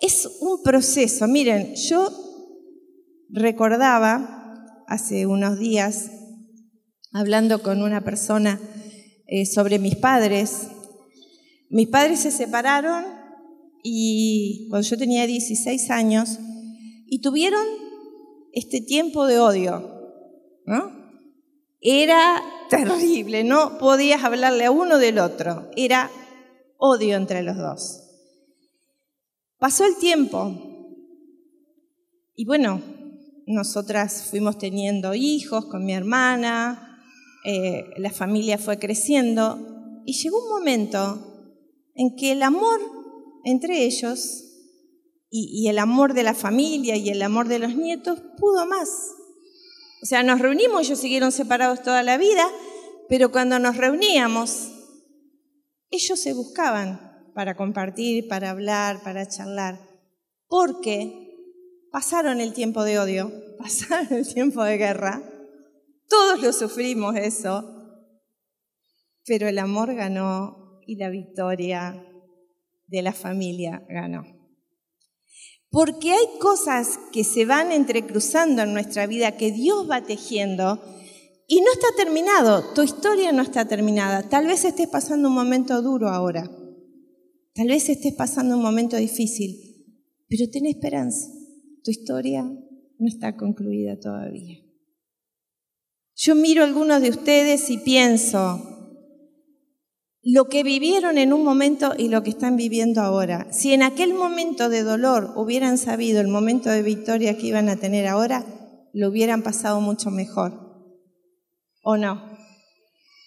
Es 0.00 0.28
un 0.40 0.62
proceso. 0.62 1.28
Miren, 1.28 1.74
yo 1.74 2.08
recordaba 3.28 4.84
hace 4.86 5.26
unos 5.26 5.58
días, 5.58 6.10
hablando 7.12 7.62
con 7.62 7.82
una 7.82 8.00
persona 8.02 8.58
eh, 9.26 9.46
sobre 9.46 9.78
mis 9.78 9.96
padres, 9.96 10.68
mis 11.68 11.86
padres 11.88 12.20
se 12.20 12.32
separaron 12.32 13.04
y 13.82 14.66
cuando 14.70 14.88
yo 14.88 14.98
tenía 14.98 15.26
16 15.26 15.90
años 15.90 16.38
y 17.06 17.20
tuvieron 17.20 17.64
este 18.52 18.80
tiempo 18.80 19.26
de 19.26 19.38
odio, 19.38 20.00
¿no? 20.66 20.98
Era 21.80 22.42
terrible, 22.68 23.44
no 23.44 23.78
podías 23.78 24.24
hablarle 24.24 24.64
a 24.64 24.70
uno 24.70 24.98
del 24.98 25.18
otro, 25.18 25.70
era 25.76 26.10
odio 26.76 27.16
entre 27.16 27.42
los 27.42 27.56
dos. 27.56 28.09
Pasó 29.60 29.84
el 29.84 29.96
tiempo 29.96 30.56
y 32.34 32.46
bueno, 32.46 32.82
nosotras 33.46 34.28
fuimos 34.30 34.56
teniendo 34.56 35.14
hijos 35.14 35.66
con 35.66 35.84
mi 35.84 35.92
hermana, 35.92 37.04
eh, 37.44 37.84
la 37.98 38.10
familia 38.10 38.56
fue 38.56 38.78
creciendo 38.78 40.02
y 40.06 40.14
llegó 40.14 40.42
un 40.42 40.48
momento 40.48 41.52
en 41.94 42.16
que 42.16 42.32
el 42.32 42.42
amor 42.42 42.80
entre 43.44 43.84
ellos 43.84 44.46
y 45.28 45.68
el 45.68 45.78
amor 45.78 46.14
de 46.14 46.22
la 46.22 46.34
familia 46.34 46.96
y 46.96 47.10
el 47.10 47.20
amor 47.20 47.46
de 47.46 47.58
los 47.58 47.76
nietos 47.76 48.18
pudo 48.38 48.64
más. 48.64 48.88
O 50.02 50.06
sea, 50.06 50.22
nos 50.22 50.40
reunimos, 50.40 50.86
ellos 50.86 50.98
siguieron 50.98 51.32
separados 51.32 51.82
toda 51.82 52.02
la 52.02 52.16
vida, 52.16 52.48
pero 53.10 53.30
cuando 53.30 53.58
nos 53.58 53.76
reuníamos, 53.76 54.70
ellos 55.90 56.18
se 56.18 56.32
buscaban 56.32 57.09
para 57.40 57.56
compartir, 57.56 58.28
para 58.28 58.50
hablar, 58.50 59.02
para 59.02 59.26
charlar, 59.26 59.80
porque 60.46 61.38
pasaron 61.90 62.38
el 62.42 62.52
tiempo 62.52 62.84
de 62.84 62.98
odio, 62.98 63.32
pasaron 63.58 64.08
el 64.10 64.30
tiempo 64.30 64.62
de 64.62 64.76
guerra, 64.76 65.22
todos 66.06 66.42
lo 66.42 66.52
sufrimos 66.52 67.16
eso, 67.16 67.64
pero 69.24 69.48
el 69.48 69.58
amor 69.58 69.94
ganó 69.94 70.82
y 70.86 70.96
la 70.96 71.08
victoria 71.08 72.06
de 72.86 73.00
la 73.00 73.14
familia 73.14 73.86
ganó. 73.88 74.26
Porque 75.70 76.12
hay 76.12 76.38
cosas 76.40 76.98
que 77.10 77.24
se 77.24 77.46
van 77.46 77.72
entrecruzando 77.72 78.60
en 78.60 78.74
nuestra 78.74 79.06
vida, 79.06 79.38
que 79.38 79.50
Dios 79.50 79.90
va 79.90 80.02
tejiendo, 80.02 80.78
y 81.46 81.62
no 81.62 81.72
está 81.72 81.86
terminado, 81.96 82.74
tu 82.74 82.82
historia 82.82 83.32
no 83.32 83.40
está 83.40 83.66
terminada. 83.66 84.28
Tal 84.28 84.46
vez 84.46 84.66
estés 84.66 84.88
pasando 84.88 85.28
un 85.28 85.34
momento 85.34 85.80
duro 85.80 86.10
ahora, 86.10 86.50
tal 87.54 87.68
vez 87.68 87.88
estés 87.88 88.14
pasando 88.14 88.56
un 88.56 88.62
momento 88.62 88.96
difícil, 88.96 89.56
pero 90.28 90.48
ten 90.50 90.66
esperanza, 90.66 91.28
tu 91.82 91.90
historia 91.90 92.42
no 92.42 93.08
está 93.08 93.36
concluida 93.36 93.98
todavía. 93.98 94.58
Yo 96.14 96.34
miro 96.34 96.62
a 96.62 96.66
algunos 96.66 97.00
de 97.00 97.10
ustedes 97.10 97.70
y 97.70 97.78
pienso, 97.78 98.70
lo 100.22 100.48
que 100.48 100.62
vivieron 100.62 101.16
en 101.16 101.32
un 101.32 101.44
momento 101.44 101.94
y 101.96 102.08
lo 102.08 102.22
que 102.22 102.30
están 102.30 102.56
viviendo 102.56 103.00
ahora. 103.00 103.50
Si 103.52 103.72
en 103.72 103.82
aquel 103.82 104.12
momento 104.12 104.68
de 104.68 104.82
dolor 104.82 105.32
hubieran 105.36 105.78
sabido 105.78 106.20
el 106.20 106.28
momento 106.28 106.68
de 106.68 106.82
victoria 106.82 107.38
que 107.38 107.46
iban 107.46 107.70
a 107.70 107.76
tener 107.76 108.06
ahora, 108.06 108.44
lo 108.92 109.08
hubieran 109.08 109.42
pasado 109.42 109.80
mucho 109.80 110.10
mejor. 110.10 110.52
¿O 111.82 111.96
no? 111.96 112.22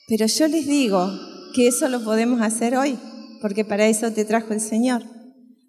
Pero 0.07 0.27
yo 0.27 0.47
les 0.47 0.67
digo 0.67 1.09
que 1.55 1.67
eso 1.67 1.89
lo 1.89 2.03
podemos 2.03 2.41
hacer 2.41 2.77
hoy, 2.77 2.99
porque 3.43 3.65
para 3.65 3.87
eso 3.87 4.13
te 4.13 4.23
trajo 4.23 4.53
el 4.53 4.61
Señor, 4.61 5.03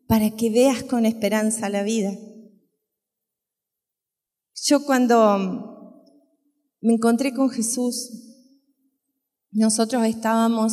para 0.07 0.31
que 0.31 0.49
veas 0.49 0.85
con 0.85 1.05
esperanza 1.05 1.69
la 1.69 1.83
vida. 1.83 2.13
Yo 4.63 4.85
cuando 4.87 6.01
me 6.81 6.93
encontré 6.93 7.35
con 7.35 7.51
Jesús, 7.51 8.13
nosotros 9.51 10.07
estábamos 10.07 10.73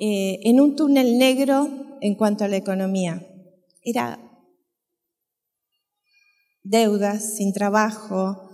eh, 0.00 0.40
en 0.42 0.60
un 0.60 0.74
túnel 0.74 1.18
negro 1.18 1.68
en 2.00 2.16
cuanto 2.16 2.42
a 2.42 2.48
la 2.48 2.56
economía. 2.56 3.24
Era 3.84 4.18
deudas, 6.64 7.36
sin 7.36 7.52
trabajo, 7.52 8.50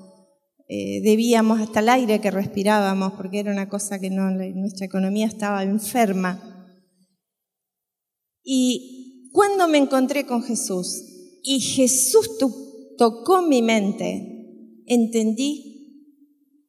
eh, 0.69 1.01
debíamos 1.01 1.63
hasta 1.63 1.81
el 1.81 1.89
aire 1.89 2.21
que 2.21 2.31
respirábamos 2.31 3.15
porque 3.15 3.41
era 3.41 3.53
una 3.53 3.71
cosa 3.71 3.99
que 3.99 4.11
no, 4.11 4.31
nuestra 4.31 4.85
economía 4.85 5.27
estaba 5.27 5.63
enferma. 5.63 6.53
Y 8.49 9.29
cuando 9.33 9.67
me 9.67 9.77
encontré 9.77 10.25
con 10.25 10.45
Jesús 10.45 11.03
y 11.43 11.59
Jesús 11.59 12.39
tocó 12.97 13.43
mi 13.43 13.61
mente, 13.61 14.85
entendí 14.87 15.67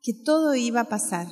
que 0.01 0.13
todo 0.13 0.55
iba 0.55 0.81
a 0.81 0.89
pasar. 0.89 1.27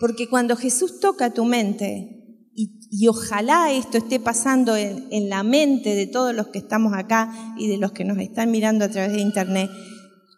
Porque 0.00 0.28
cuando 0.28 0.56
Jesús 0.56 0.98
toca 0.98 1.32
tu 1.32 1.44
mente, 1.44 2.16
y, 2.54 3.06
ojalá 3.06 3.70
esto 3.72 3.98
esté 3.98 4.18
pasando 4.18 4.76
en, 4.76 5.28
la 5.28 5.42
mente 5.42 5.94
de 5.94 6.06
todos 6.06 6.34
los 6.34 6.48
que 6.48 6.58
estamos 6.58 6.94
acá 6.94 7.54
y 7.56 7.68
de 7.68 7.76
los 7.76 7.92
que 7.92 8.04
nos 8.04 8.18
están 8.18 8.50
mirando 8.50 8.84
a 8.84 8.88
través 8.88 9.12
de 9.12 9.20
internet, 9.20 9.70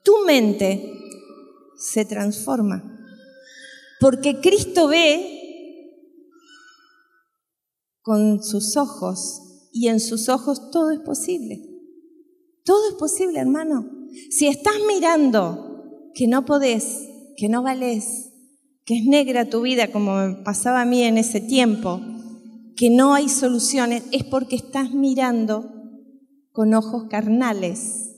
tu 0.04 0.12
mente 0.26 0.92
se 1.78 2.04
transforma. 2.04 2.82
Porque 4.00 4.40
Cristo 4.40 4.88
ve 4.88 5.38
con 8.08 8.42
sus 8.42 8.78
ojos 8.78 9.68
y 9.70 9.88
en 9.88 10.00
sus 10.00 10.30
ojos 10.30 10.70
todo 10.70 10.92
es 10.92 11.00
posible. 11.00 11.60
Todo 12.64 12.88
es 12.88 12.94
posible, 12.94 13.38
hermano. 13.38 13.86
Si 14.30 14.46
estás 14.46 14.72
mirando 14.88 16.08
que 16.14 16.26
no 16.26 16.46
podés, 16.46 17.06
que 17.36 17.50
no 17.50 17.62
valés, 17.62 18.32
que 18.86 18.96
es 18.96 19.04
negra 19.04 19.50
tu 19.50 19.60
vida 19.60 19.92
como 19.92 20.16
me 20.16 20.36
pasaba 20.36 20.80
a 20.80 20.86
mí 20.86 21.02
en 21.02 21.18
ese 21.18 21.42
tiempo, 21.42 22.00
que 22.76 22.88
no 22.88 23.12
hay 23.12 23.28
soluciones, 23.28 24.04
es 24.10 24.24
porque 24.24 24.56
estás 24.56 24.94
mirando 24.94 25.70
con 26.50 26.72
ojos 26.72 27.08
carnales. 27.10 28.16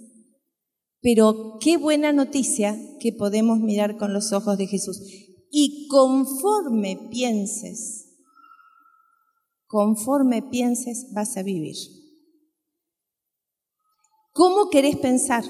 Pero 1.00 1.58
qué 1.60 1.78
buena 1.78 2.12
noticia 2.12 2.78
que 3.00 3.12
podemos 3.12 3.58
mirar 3.58 3.96
con 3.96 4.12
los 4.12 4.32
ojos 4.32 4.56
de 4.56 4.68
Jesús. 4.68 5.02
Y 5.50 5.88
conforme 5.88 7.08
pienses, 7.10 7.99
conforme 9.70 10.42
pienses 10.42 11.12
vas 11.12 11.36
a 11.36 11.44
vivir. 11.44 11.76
¿Cómo 14.32 14.68
querés 14.68 14.96
pensar? 14.96 15.44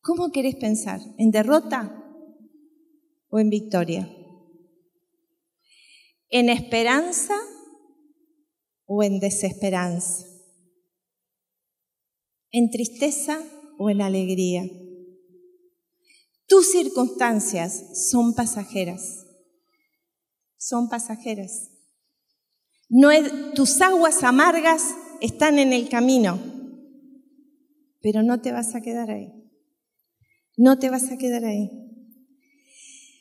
¿Cómo 0.00 0.32
querés 0.32 0.56
pensar? 0.56 1.00
¿En 1.18 1.30
derrota 1.30 2.04
o 3.28 3.38
en 3.38 3.48
victoria? 3.48 4.12
¿En 6.30 6.48
esperanza 6.48 7.36
o 8.86 9.04
en 9.04 9.20
desesperanza? 9.20 10.26
¿En 12.50 12.70
tristeza 12.70 13.40
o 13.78 13.88
en 13.88 14.02
alegría? 14.02 14.64
Tus 16.48 16.72
circunstancias 16.72 18.10
son 18.10 18.34
pasajeras. 18.34 19.24
Son 20.56 20.88
pasajeras. 20.88 21.73
No 22.88 23.08
tus 23.54 23.80
aguas 23.80 24.22
amargas 24.22 24.94
están 25.20 25.58
en 25.58 25.72
el 25.72 25.88
camino, 25.88 26.38
pero 28.00 28.22
no 28.22 28.40
te 28.40 28.52
vas 28.52 28.74
a 28.74 28.80
quedar 28.80 29.10
ahí. 29.10 29.32
No 30.56 30.78
te 30.78 30.90
vas 30.90 31.10
a 31.10 31.16
quedar 31.16 31.44
ahí. 31.44 31.70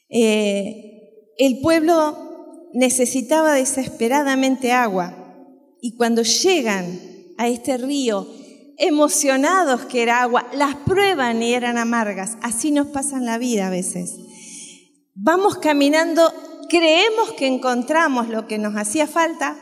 Eh, 0.09 0.93
el 1.37 1.59
pueblo 1.61 2.69
necesitaba 2.73 3.53
desesperadamente 3.53 4.71
agua 4.71 5.23
y 5.81 5.95
cuando 5.95 6.21
llegan 6.23 6.99
a 7.37 7.47
este 7.47 7.77
río, 7.77 8.27
emocionados 8.77 9.85
que 9.85 10.01
era 10.01 10.21
agua, 10.21 10.47
las 10.53 10.75
prueban 10.75 11.41
y 11.41 11.53
eran 11.53 11.77
amargas. 11.77 12.37
Así 12.41 12.71
nos 12.71 12.87
pasa 12.87 13.17
en 13.17 13.25
la 13.25 13.37
vida 13.37 13.67
a 13.67 13.69
veces. 13.69 14.15
Vamos 15.15 15.57
caminando, 15.57 16.31
creemos 16.69 17.33
que 17.33 17.47
encontramos 17.47 18.29
lo 18.29 18.47
que 18.47 18.57
nos 18.57 18.75
hacía 18.75 19.07
falta 19.07 19.57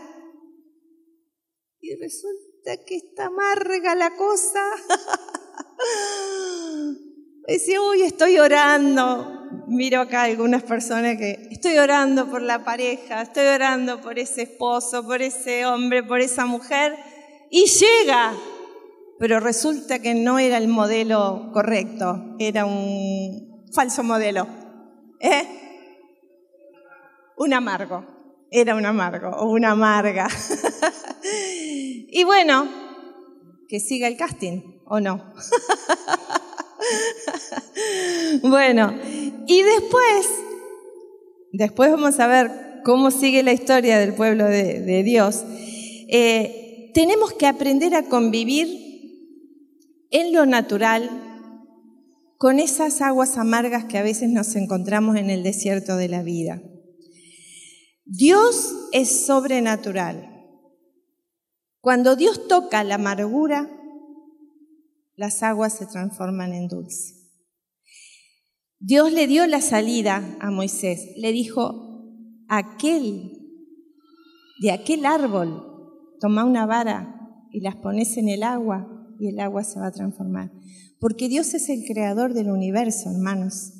y 1.79 1.95
resulta 1.95 2.77
que 2.85 2.95
está 2.95 3.25
amarga 3.25 3.95
la 3.95 4.15
cosa. 4.15 4.61
Decía, 7.47 7.81
uy, 7.81 8.03
estoy 8.03 8.37
orando. 8.37 9.39
Miro 9.67 10.01
acá 10.01 10.23
algunas 10.23 10.63
personas 10.63 11.17
que 11.17 11.47
estoy 11.49 11.77
orando 11.77 12.29
por 12.29 12.41
la 12.41 12.63
pareja, 12.63 13.21
estoy 13.21 13.47
orando 13.47 14.01
por 14.01 14.19
ese 14.19 14.43
esposo, 14.43 15.05
por 15.05 15.21
ese 15.21 15.65
hombre, 15.65 16.03
por 16.03 16.21
esa 16.21 16.45
mujer. 16.45 16.95
Y 17.49 17.65
llega, 17.65 18.33
pero 19.17 19.39
resulta 19.39 19.99
que 19.99 20.13
no 20.13 20.39
era 20.39 20.57
el 20.57 20.67
modelo 20.67 21.49
correcto, 21.53 22.35
era 22.39 22.65
un 22.65 23.65
falso 23.73 24.03
modelo. 24.03 24.47
¿Eh? 25.19 25.70
Un 27.43 27.53
amargo, 27.53 28.05
era 28.51 28.75
un 28.75 28.85
amargo 28.85 29.29
o 29.29 29.49
una 29.49 29.71
amarga. 29.71 30.27
y 32.07 32.23
bueno, 32.23 32.69
que 33.67 33.79
siga 33.79 34.07
el 34.07 34.15
casting, 34.15 34.61
¿o 34.85 34.99
no? 34.99 35.33
bueno, 38.43 38.93
y 39.47 39.63
después, 39.63 40.29
después 41.51 41.89
vamos 41.89 42.19
a 42.19 42.27
ver 42.27 42.51
cómo 42.85 43.09
sigue 43.09 43.41
la 43.41 43.53
historia 43.53 43.97
del 43.97 44.13
pueblo 44.13 44.45
de, 44.45 45.01
Dios. 45.01 45.43
Eh, 46.09 46.91
tenemos 46.93 47.33
que 47.33 47.47
aprender 47.47 47.95
a 47.95 48.03
convivir 48.03 48.67
en 50.11 50.31
lo 50.31 50.45
natural 50.45 51.09
con 52.37 52.59
esas 52.59 53.01
aguas 53.01 53.39
amargas 53.39 53.85
que 53.85 53.97
a 53.97 54.03
veces 54.03 54.29
nos 54.29 54.55
encontramos 54.55 55.15
en 55.15 55.31
el 55.31 55.41
desierto 55.41 55.95
de 55.95 56.07
la 56.07 56.21
vida. 56.21 56.61
Dios 58.05 58.89
es 58.91 59.25
sobrenatural. 59.25 60.27
Cuando 61.79 62.15
Dios 62.15 62.47
toca 62.47 62.83
la 62.83 62.95
amargura, 62.95 63.69
las 65.15 65.43
aguas 65.43 65.73
se 65.73 65.85
transforman 65.85 66.53
en 66.53 66.67
dulce. 66.67 67.15
Dios 68.79 69.11
le 69.11 69.27
dio 69.27 69.45
la 69.45 69.61
salida 69.61 70.37
a 70.39 70.49
Moisés. 70.49 71.13
Le 71.17 71.31
dijo, 71.31 72.07
aquel, 72.47 73.31
de 74.59 74.71
aquel 74.71 75.05
árbol, 75.05 75.63
toma 76.19 76.45
una 76.45 76.65
vara 76.65 77.47
y 77.51 77.61
las 77.61 77.75
pones 77.75 78.17
en 78.17 78.29
el 78.29 78.43
agua 78.43 78.87
y 79.19 79.29
el 79.29 79.39
agua 79.39 79.63
se 79.63 79.79
va 79.79 79.87
a 79.87 79.91
transformar. 79.91 80.51
Porque 80.99 81.29
Dios 81.29 81.53
es 81.53 81.69
el 81.69 81.83
creador 81.85 82.33
del 82.33 82.49
universo, 82.49 83.11
hermanos. 83.11 83.73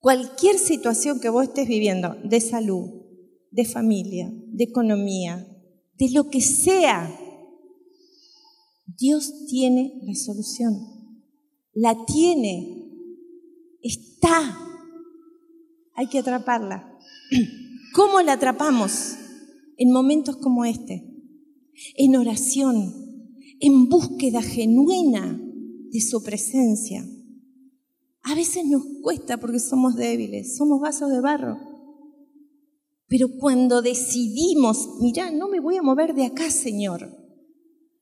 Cualquier 0.00 0.58
situación 0.58 1.20
que 1.20 1.28
vos 1.28 1.44
estés 1.44 1.66
viviendo, 1.66 2.14
de 2.24 2.40
salud, 2.40 2.88
de 3.50 3.64
familia, 3.64 4.32
de 4.32 4.64
economía, 4.64 5.46
de 5.98 6.10
lo 6.10 6.30
que 6.30 6.40
sea, 6.40 7.12
Dios 8.96 9.46
tiene 9.46 9.98
la 10.02 10.14
solución. 10.14 10.76
La 11.72 12.04
tiene. 12.06 12.84
Está. 13.82 14.58
Hay 15.94 16.08
que 16.08 16.18
atraparla. 16.18 16.96
¿Cómo 17.94 18.20
la 18.22 18.34
atrapamos? 18.34 19.16
En 19.76 19.92
momentos 19.92 20.36
como 20.36 20.64
este. 20.64 21.04
En 21.96 22.16
oración. 22.16 22.94
En 23.60 23.88
búsqueda 23.88 24.42
genuina 24.42 25.40
de 25.90 26.00
su 26.00 26.22
presencia. 26.22 27.04
A 28.30 28.34
veces 28.34 28.66
nos 28.66 28.82
cuesta 29.02 29.38
porque 29.38 29.58
somos 29.58 29.96
débiles, 29.96 30.54
somos 30.56 30.80
vasos 30.80 31.10
de 31.10 31.20
barro. 31.22 31.58
Pero 33.08 33.28
cuando 33.40 33.80
decidimos, 33.80 34.96
mira, 35.00 35.30
no 35.30 35.48
me 35.48 35.60
voy 35.60 35.78
a 35.78 35.82
mover 35.82 36.14
de 36.14 36.26
acá, 36.26 36.50
Señor. 36.50 37.08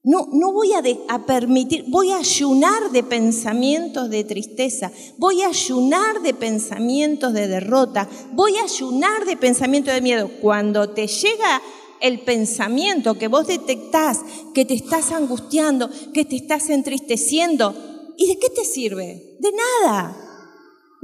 No, 0.02 0.28
no 0.32 0.52
voy 0.52 0.72
a, 0.72 0.82
a, 1.08 1.26
permitir, 1.26 1.84
voy 1.88 2.10
a 2.10 2.18
ayunar 2.18 2.90
de 2.90 3.04
pensamientos 3.04 4.10
de 4.10 4.24
tristeza, 4.24 4.90
voy 5.16 5.42
a 5.42 5.48
ayunar 5.48 6.20
de 6.22 6.34
pensamientos 6.34 7.32
de 7.32 7.46
derrota, 7.46 8.08
voy 8.32 8.56
a 8.56 8.64
ayunar 8.64 9.26
de 9.26 9.36
pensamientos 9.36 9.94
de 9.94 10.00
miedo. 10.00 10.28
Cuando 10.40 10.90
te 10.90 11.06
llega 11.06 11.62
el 12.00 12.20
pensamiento 12.20 13.16
que 13.16 13.28
vos 13.28 13.46
detectás, 13.46 14.20
que 14.54 14.64
te 14.64 14.74
estás 14.74 15.12
angustiando, 15.12 15.88
que 16.12 16.24
te 16.24 16.34
estás 16.34 16.68
entristeciendo, 16.70 17.74
¿y 18.16 18.26
de 18.26 18.38
qué 18.38 18.50
te 18.50 18.64
sirve? 18.64 19.36
De 19.38 19.50
nada. 19.52 20.25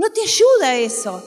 No 0.02 0.10
te 0.10 0.20
ayuda 0.20 0.76
eso 0.76 1.22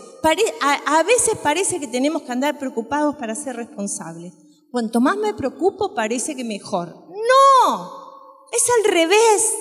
a, 0.86 1.04
veces 1.04 1.38
parece 1.42 1.80
que 1.80 1.88
tenemos 1.88 2.24
que 2.24 2.32
andar 2.32 2.58
preocupados 2.58 3.16
para 3.16 3.36
ser 3.36 3.56
responsables. 3.56 4.34
Cuanto 4.72 5.00
más 5.00 5.18
me 5.18 5.34
preocupo, 5.34 5.94
parece 5.94 6.36
que 6.36 6.44
mejor. 6.44 6.90
No, 7.10 8.48
es 8.52 8.64
al 8.78 8.92
revés. 8.92 9.54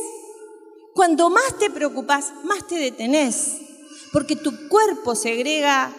Cuando 0.94 1.28
más 1.30 1.58
te 1.58 1.70
preocupas, 1.70 2.32
más 2.44 2.66
te 2.66 2.76
detenés. 2.76 3.58
Porque 4.12 4.36
tu 4.36 4.68
cuerpo 4.68 5.14
segrega 5.14 5.92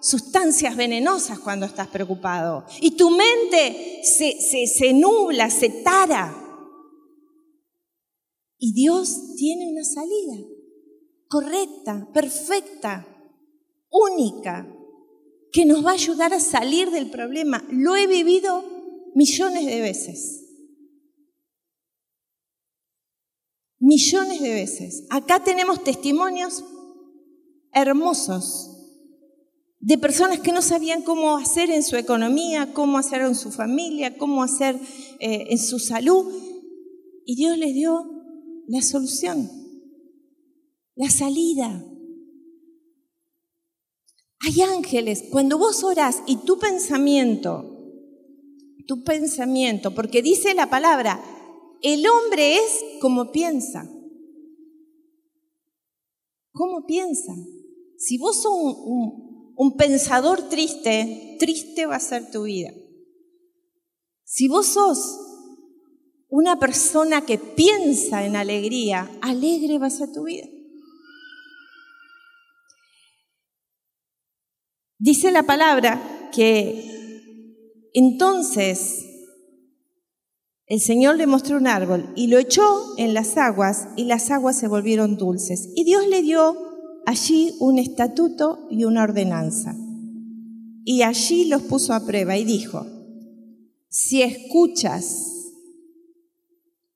sustancias 0.00 0.76
venenosas 0.76 1.38
cuando 1.38 1.66
estás 1.66 1.88
preocupado. 1.88 2.64
Y 2.80 2.92
tu 2.92 3.10
mente 3.10 4.02
se, 4.04 4.40
se, 4.40 4.66
se 4.66 4.92
nubla, 4.92 5.50
se 5.50 5.68
tara. 5.68 6.38
Y 8.58 8.72
Dios 8.72 9.34
tiene 9.36 9.68
una 9.68 9.84
salida 9.84 10.51
correcta, 11.32 12.10
perfecta 12.12 13.06
única 13.90 14.70
que 15.50 15.64
nos 15.64 15.82
va 15.84 15.92
a 15.92 15.94
ayudar 15.94 16.34
a 16.34 16.40
salir 16.40 16.90
del 16.90 17.08
problema. 17.08 17.64
Lo 17.70 17.96
he 17.96 18.06
vivido 18.06 18.62
millones 19.14 19.64
de 19.64 19.80
veces. 19.80 20.44
Millones 23.78 24.42
de 24.42 24.52
veces. 24.52 25.06
Acá 25.08 25.42
tenemos 25.42 25.82
testimonios 25.82 26.64
hermosos 27.72 28.68
de 29.80 29.96
personas 29.96 30.40
que 30.40 30.52
no 30.52 30.60
sabían 30.60 31.00
cómo 31.00 31.38
hacer 31.38 31.70
en 31.70 31.82
su 31.82 31.96
economía, 31.96 32.74
cómo 32.74 32.98
hacer 32.98 33.22
en 33.22 33.34
su 33.34 33.50
familia, 33.50 34.18
cómo 34.18 34.42
hacer 34.42 34.78
eh, 35.18 35.46
en 35.48 35.58
su 35.58 35.78
salud. 35.78 36.30
Y 37.24 37.36
Dios 37.36 37.56
les 37.56 37.72
dio 37.72 38.04
la 38.68 38.82
solución, 38.82 39.61
la 40.94 41.10
salida. 41.10 41.84
Hay 44.40 44.60
ángeles. 44.60 45.24
Cuando 45.30 45.58
vos 45.58 45.84
orás 45.84 46.22
y 46.26 46.38
tu 46.38 46.58
pensamiento, 46.58 47.72
tu 48.86 49.04
pensamiento, 49.04 49.94
porque 49.94 50.22
dice 50.22 50.54
la 50.54 50.68
palabra, 50.68 51.22
el 51.82 52.06
hombre 52.06 52.56
es 52.56 52.84
como 53.00 53.30
piensa. 53.30 53.88
¿Cómo 56.52 56.84
piensa? 56.86 57.34
Si 57.96 58.18
vos 58.18 58.42
sos 58.42 58.52
un, 58.52 59.54
un, 59.56 59.76
pensador 59.76 60.48
triste, 60.48 61.36
triste 61.38 61.86
va 61.86 61.96
a 61.96 62.00
ser 62.00 62.30
tu 62.30 62.42
vida. 62.42 62.72
Si 64.24 64.48
vos 64.48 64.66
sos 64.66 65.18
una 66.28 66.58
persona 66.58 67.24
que 67.24 67.38
piensa 67.38 68.26
en 68.26 68.36
alegría, 68.36 69.10
alegre 69.22 69.78
va 69.78 69.86
a 69.86 69.90
ser 69.90 70.12
tu 70.12 70.24
vida. 70.24 70.48
Dice 75.02 75.32
la 75.32 75.42
palabra 75.42 76.30
que 76.32 77.88
entonces 77.92 79.04
el 80.66 80.80
Señor 80.80 81.16
le 81.16 81.26
mostró 81.26 81.56
un 81.56 81.66
árbol 81.66 82.12
y 82.14 82.28
lo 82.28 82.38
echó 82.38 82.62
en 82.98 83.12
las 83.12 83.36
aguas 83.36 83.88
y 83.96 84.04
las 84.04 84.30
aguas 84.30 84.56
se 84.56 84.68
volvieron 84.68 85.16
dulces. 85.16 85.70
Y 85.74 85.82
Dios 85.82 86.06
le 86.06 86.22
dio 86.22 86.56
allí 87.04 87.52
un 87.58 87.80
estatuto 87.80 88.68
y 88.70 88.84
una 88.84 89.02
ordenanza. 89.02 89.74
Y 90.84 91.02
allí 91.02 91.46
los 91.46 91.62
puso 91.62 91.94
a 91.94 92.06
prueba 92.06 92.36
y 92.38 92.44
dijo, 92.44 92.86
si 93.88 94.22
escuchas 94.22 95.50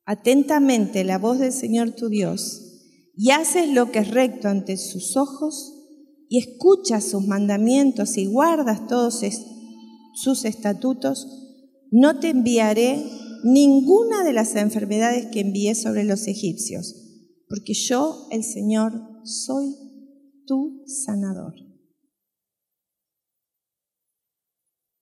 atentamente 0.04 1.02
la 1.02 1.18
voz 1.18 1.40
del 1.40 1.52
Señor 1.52 1.90
tu 1.90 2.08
Dios 2.08 2.62
y 3.16 3.32
haces 3.32 3.68
lo 3.68 3.90
que 3.90 3.98
es 3.98 4.12
recto 4.12 4.46
ante 4.46 4.76
sus 4.76 5.16
ojos 5.16 5.75
y 6.28 6.38
escuchas 6.38 7.04
sus 7.04 7.26
mandamientos 7.26 8.16
y 8.16 8.26
guardas 8.26 8.86
todos 8.86 9.22
sus 10.14 10.44
estatutos, 10.44 11.26
no 11.90 12.18
te 12.18 12.30
enviaré 12.30 13.04
ninguna 13.44 14.24
de 14.24 14.32
las 14.32 14.56
enfermedades 14.56 15.26
que 15.26 15.40
envié 15.40 15.74
sobre 15.74 16.04
los 16.04 16.26
egipcios, 16.26 16.94
porque 17.48 17.74
yo, 17.74 18.26
el 18.30 18.42
Señor, 18.42 18.92
soy 19.24 19.74
tu 20.46 20.82
sanador. 20.86 21.54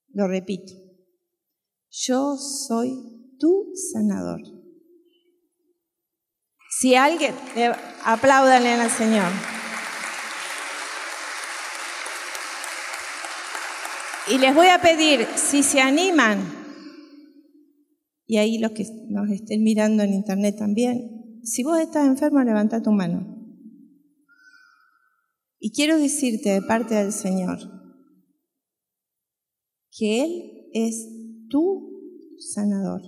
Lo 0.09 0.29
repito, 0.29 0.73
yo 1.91 2.37
soy 2.37 2.95
tu 3.39 3.73
sanador. 3.93 4.41
Si 6.79 6.95
alguien, 6.95 7.35
apláudanle 8.05 8.73
al 8.73 8.91
Señor. 8.91 9.54
Y 14.31 14.39
les 14.39 14.55
voy 14.55 14.69
a 14.69 14.81
pedir, 14.81 15.27
si 15.37 15.63
se 15.63 15.81
animan, 15.81 16.39
y 18.27 18.39
ahí 18.39 18.59
los 18.59 18.73
que 18.73 18.87
nos 19.09 19.29
estén 19.31 19.63
mirando 19.63 20.03
en 20.03 20.15
internet 20.15 20.57
también, 20.57 21.41
si 21.43 21.63
vos 21.63 21.79
estás 21.79 22.07
enfermo, 22.07 22.43
levanta 22.43 22.83
tu 22.83 22.91
mano. 22.91 23.35
Y 25.59 25.73
quiero 25.73 25.99
decirte 25.99 26.51
de 26.51 26.63
parte 26.63 26.95
del 26.95 27.13
Señor 27.13 27.59
que 29.91 30.23
Él 30.25 30.71
es 30.73 31.07
tu 31.49 32.35
sanador. 32.39 33.03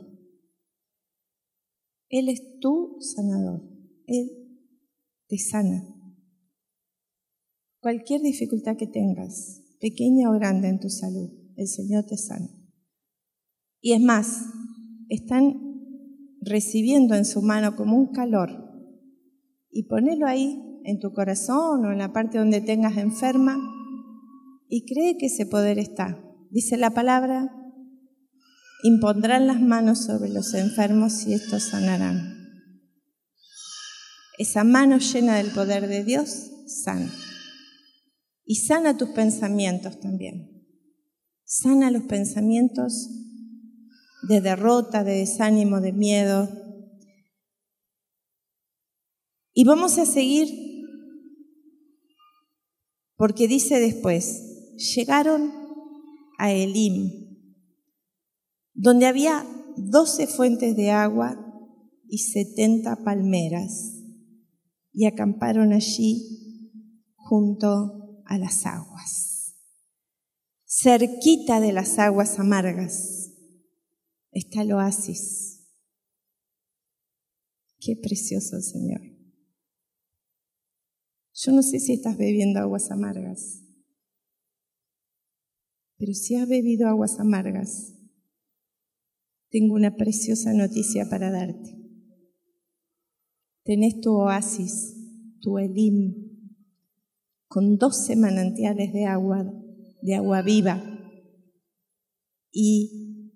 Él 2.09 2.29
es 2.29 2.59
tu 2.61 2.99
sanador. 3.01 3.63
Él 4.07 4.31
te 5.29 5.39
sana. 5.39 5.83
Cualquier 7.81 8.21
dificultad 8.21 8.77
que 8.77 8.87
tengas, 8.87 9.66
pequeña 9.81 10.31
o 10.31 10.35
grande 10.35 10.69
en 10.69 10.81
tu 10.81 10.89
salud, 10.89 11.31
el 11.57 11.69
Señor 11.69 12.05
te 12.05 12.17
sana. 12.17 12.49
Y 13.81 13.93
es 13.93 14.01
más, 14.01 14.43
están 15.09 15.55
recibiendo 16.41 17.15
en 17.15 17.25
su 17.25 17.43
mano 17.43 17.77
como 17.77 17.97
un 17.97 18.13
calor. 18.13 18.51
Y 19.71 19.85
ponelo 19.85 20.27
ahí 20.27 20.81
en 20.85 21.01
tu 21.01 21.13
corazón 21.13 21.85
o 21.85 21.93
en 21.93 21.99
la 21.99 22.13
parte 22.13 22.39
donde 22.39 22.61
tengas 22.61 22.97
enferma 22.97 23.59
y 24.69 24.87
cree 24.87 25.17
que 25.19 25.27
ese 25.27 25.47
poder 25.47 25.79
está. 25.79 26.19
Dice 26.51 26.77
la 26.77 26.91
palabra, 26.91 27.51
impondrán 28.83 29.47
las 29.47 29.61
manos 29.61 30.05
sobre 30.05 30.31
los 30.31 30.55
enfermos 30.55 31.27
y 31.27 31.35
estos 31.35 31.65
sanarán. 31.65 32.35
Esa 34.39 34.65
mano 34.65 34.99
llena 34.99 35.37
del 35.37 35.51
poder 35.51 35.89
de 35.89 36.05
Dios 36.05 36.51
sana. 36.67 37.11
Y 38.47 38.55
sana 38.55 38.97
tus 38.97 39.11
pensamientos 39.11 40.01
también. 40.01 40.65
Sana 41.45 41.91
los 41.91 42.05
pensamientos 42.05 43.09
de 44.29 44.41
derrota, 44.41 45.05
de 45.05 45.19
desánimo, 45.19 45.81
de 45.81 45.93
miedo. 45.93 46.49
Y 49.53 49.65
vamos 49.65 49.99
a 49.99 50.07
seguir 50.07 50.49
porque 53.17 53.49
dice 53.49 53.81
después, 53.81 54.77
llegaron 54.95 55.53
a 56.39 56.53
Elim, 56.53 57.11
donde 58.75 59.07
había 59.07 59.45
doce 59.77 60.27
fuentes 60.27 60.77
de 60.77 60.91
agua 60.91 61.43
y 62.09 62.19
setenta 62.19 62.97
palmeras, 63.05 63.95
y 64.93 65.07
acamparon 65.07 65.73
allí 65.73 67.13
junto 67.17 68.06
a 68.27 68.39
las 68.39 68.67
aguas, 68.67 69.55
cerquita 70.65 71.61
de 71.61 71.73
las 71.73 71.99
aguas 71.99 72.39
amargas 72.39 73.33
está 74.33 74.63
el 74.63 74.73
oasis. 74.73 75.67
Qué 77.79 77.97
precioso 77.97 78.61
Señor. 78.61 79.01
Yo 81.33 81.53
no 81.53 81.63
sé 81.63 81.81
si 81.81 81.93
estás 81.93 82.17
bebiendo 82.17 82.61
aguas 82.61 82.91
amargas, 82.91 83.63
pero 85.99 86.15
si 86.15 86.35
has 86.37 86.49
bebido 86.49 86.89
aguas 86.89 87.21
amargas, 87.21 87.95
tengo 89.51 89.75
una 89.75 89.97
preciosa 89.97 90.53
noticia 90.53 91.09
para 91.09 91.31
darte. 91.31 91.77
Tenés 93.65 94.01
tu 94.01 94.13
oasis, 94.13 94.95
tu 95.41 95.59
Elim, 95.59 96.26
con 97.49 97.79
doce 97.79 98.17
manantiales 98.17 98.93
de 98.93 99.07
agua, 99.07 99.45
de 100.03 100.15
agua 100.15 100.43
viva, 100.43 100.83
y 102.59 103.33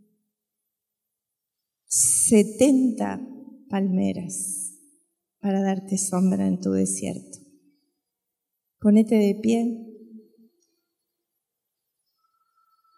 70 1.86 3.20
palmeras 3.68 4.78
para 5.40 5.60
darte 5.62 5.98
sombra 5.98 6.46
en 6.46 6.60
tu 6.60 6.70
desierto. 6.70 7.38
Ponete 8.80 9.16
de 9.16 9.34
pie. 9.34 9.86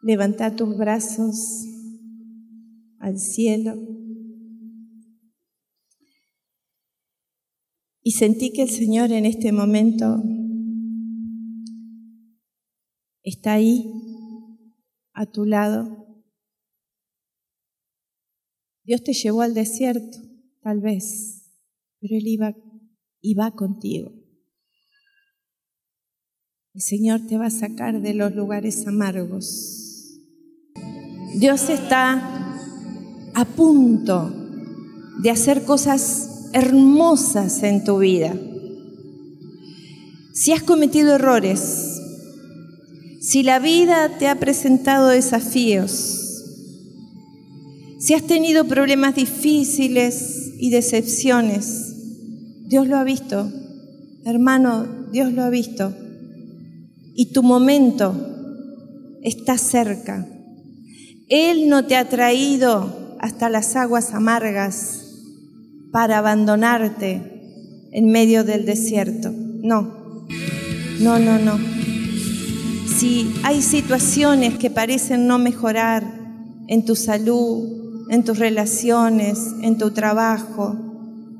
Levanta 0.03 0.55
tus 0.55 0.77
brazos 0.77 1.65
al 3.01 3.19
cielo. 3.19 3.75
Y 8.01 8.13
sentí 8.13 8.53
que 8.53 8.63
el 8.63 8.71
Señor 8.71 9.11
en 9.13 9.27
este 9.27 9.51
momento 9.51 10.23
está 13.23 13.55
ahí, 13.55 13.91
a 15.15 15.27
tu 15.27 15.45
lado 15.45 16.03
Dios 18.85 19.05
te 19.05 19.13
llevó 19.13 19.43
al 19.43 19.55
desierto, 19.55 20.19
tal 20.61 20.81
vez, 20.81 21.53
pero 22.01 22.17
Él 22.17 22.27
iba 22.27 22.55
y 23.21 23.35
va 23.35 23.53
contigo. 23.53 24.13
El 26.75 26.81
Señor 26.81 27.27
te 27.27 27.37
va 27.37 27.47
a 27.47 27.51
sacar 27.51 28.01
de 28.01 28.15
los 28.15 28.35
lugares 28.35 28.87
amargos. 28.87 30.19
Dios 31.39 31.69
está 31.71 32.59
a 33.35 33.45
punto 33.45 34.35
de 35.23 35.31
hacer 35.31 35.65
cosas 35.65 36.51
hermosas 36.53 37.63
en 37.63 37.85
tu 37.85 37.99
vida. 37.99 38.35
Si 40.35 40.53
has 40.53 40.63
cometido 40.63 41.15
errores, 41.15 41.92
si 43.33 43.43
la 43.43 43.61
vida 43.61 44.19
te 44.19 44.29
ha 44.29 44.35
presentado 44.35 45.09
desafíos, 45.09 46.45
si 47.99 48.13
has 48.13 48.25
tenido 48.25 48.67
problemas 48.67 49.15
difíciles 49.15 50.53
y 50.59 50.69
decepciones, 50.69 51.95
Dios 52.67 52.87
lo 52.89 52.99
ha 52.99 53.05
visto. 53.05 53.51
Hermano, 54.27 55.07
Dios 55.13 55.33
lo 55.33 55.45
ha 55.45 55.49
visto. 55.49 55.95
Y 57.15 57.33
tu 57.33 57.43
momento 57.43 58.15
está 59.23 59.57
cerca. 59.57 60.29
Él 61.31 61.71
no 61.71 61.87
te 61.87 61.97
ha 61.97 62.11
traído 62.11 63.17
hasta 63.19 63.49
las 63.49 63.77
aguas 63.77 64.13
amargas 64.13 65.07
para 65.91 66.19
abandonarte 66.19 67.89
en 67.93 68.11
medio 68.13 68.45
del 68.45 68.67
desierto. 68.67 69.33
No, 69.33 70.27
no, 71.01 71.19
no, 71.19 71.39
no. 71.39 71.72
Si 73.03 73.35
hay 73.43 73.63
situaciones 73.63 74.59
que 74.59 74.71
parecen 74.71 75.27
no 75.27 75.41
mejorar 75.41 76.05
en 76.69 76.85
tu 76.85 76.95
salud, 76.95 78.07
en 78.11 78.23
tus 78.23 78.39
relaciones, 78.39 79.41
en 79.61 79.77
tu 79.77 79.91
trabajo, 79.91 80.79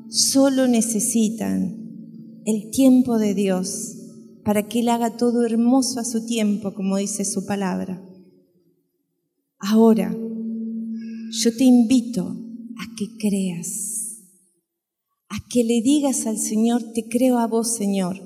solo 0.09 0.67
necesitan 0.67 2.41
el 2.45 2.69
tiempo 2.69 3.17
de 3.17 3.33
Dios 3.33 3.95
para 4.43 4.67
que 4.67 4.81
Él 4.81 4.89
haga 4.89 5.15
todo 5.15 5.45
hermoso 5.45 6.01
a 6.01 6.03
su 6.03 6.25
tiempo, 6.25 6.73
como 6.73 6.97
dice 6.97 7.23
su 7.23 7.45
palabra. 7.45 8.05
Ahora, 9.57 10.13
yo 10.13 11.55
te 11.55 11.63
invito 11.63 12.23
a 12.25 12.95
que 12.97 13.05
creas, 13.17 14.19
a 15.29 15.37
que 15.49 15.63
le 15.63 15.81
digas 15.81 16.27
al 16.27 16.39
Señor, 16.39 16.83
te 16.93 17.07
creo 17.07 17.37
a 17.37 17.47
vos, 17.47 17.73
Señor. 17.73 18.19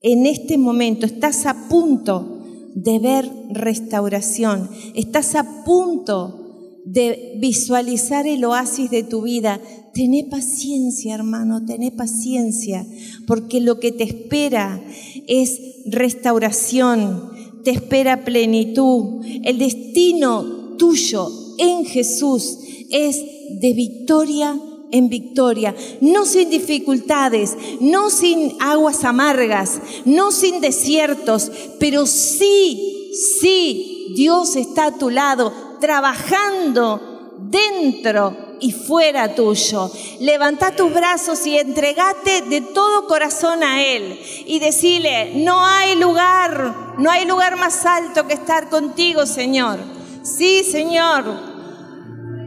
En 0.00 0.26
este 0.26 0.58
momento 0.58 1.06
estás 1.06 1.46
a 1.46 1.68
punto 1.68 2.35
de 2.76 2.98
ver 2.98 3.32
restauración, 3.50 4.68
estás 4.94 5.34
a 5.34 5.64
punto 5.64 6.82
de 6.84 7.36
visualizar 7.40 8.26
el 8.26 8.44
oasis 8.44 8.90
de 8.90 9.02
tu 9.02 9.22
vida. 9.22 9.60
Tené 9.94 10.24
paciencia, 10.24 11.14
hermano, 11.14 11.64
tené 11.64 11.90
paciencia, 11.90 12.86
porque 13.26 13.62
lo 13.62 13.80
que 13.80 13.92
te 13.92 14.04
espera 14.04 14.84
es 15.26 15.58
restauración, 15.86 17.30
te 17.64 17.70
espera 17.70 18.24
plenitud. 18.26 19.24
El 19.42 19.58
destino 19.58 20.76
tuyo 20.76 21.28
en 21.58 21.86
Jesús 21.86 22.58
es 22.90 23.24
de 23.58 23.72
victoria 23.72 24.60
en 24.90 25.08
victoria, 25.08 25.74
no 26.00 26.24
sin 26.24 26.50
dificultades, 26.50 27.56
no 27.80 28.10
sin 28.10 28.56
aguas 28.60 29.04
amargas, 29.04 29.80
no 30.04 30.32
sin 30.32 30.60
desiertos, 30.60 31.50
pero 31.78 32.06
sí, 32.06 33.10
sí, 33.40 34.12
Dios 34.14 34.56
está 34.56 34.86
a 34.86 34.98
tu 34.98 35.10
lado, 35.10 35.52
trabajando 35.80 37.32
dentro 37.38 38.36
y 38.60 38.72
fuera 38.72 39.34
tuyo. 39.34 39.90
Levanta 40.20 40.74
tus 40.74 40.92
brazos 40.92 41.46
y 41.46 41.58
entregate 41.58 42.42
de 42.42 42.60
todo 42.60 43.06
corazón 43.06 43.62
a 43.62 43.84
Él 43.84 44.18
y 44.46 44.58
decile, 44.58 45.32
no 45.36 45.64
hay 45.64 45.96
lugar, 45.96 46.94
no 46.98 47.10
hay 47.10 47.26
lugar 47.26 47.56
más 47.56 47.84
alto 47.84 48.26
que 48.26 48.34
estar 48.34 48.68
contigo, 48.68 49.26
Señor. 49.26 49.78
Sí, 50.22 50.64
Señor. 50.64 51.55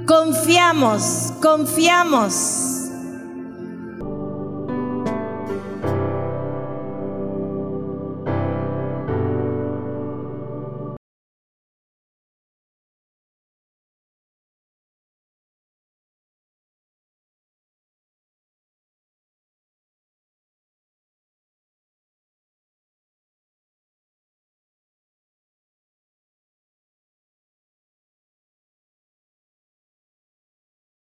Confiamos, 0.09 1.31
confiamos. 1.39 2.78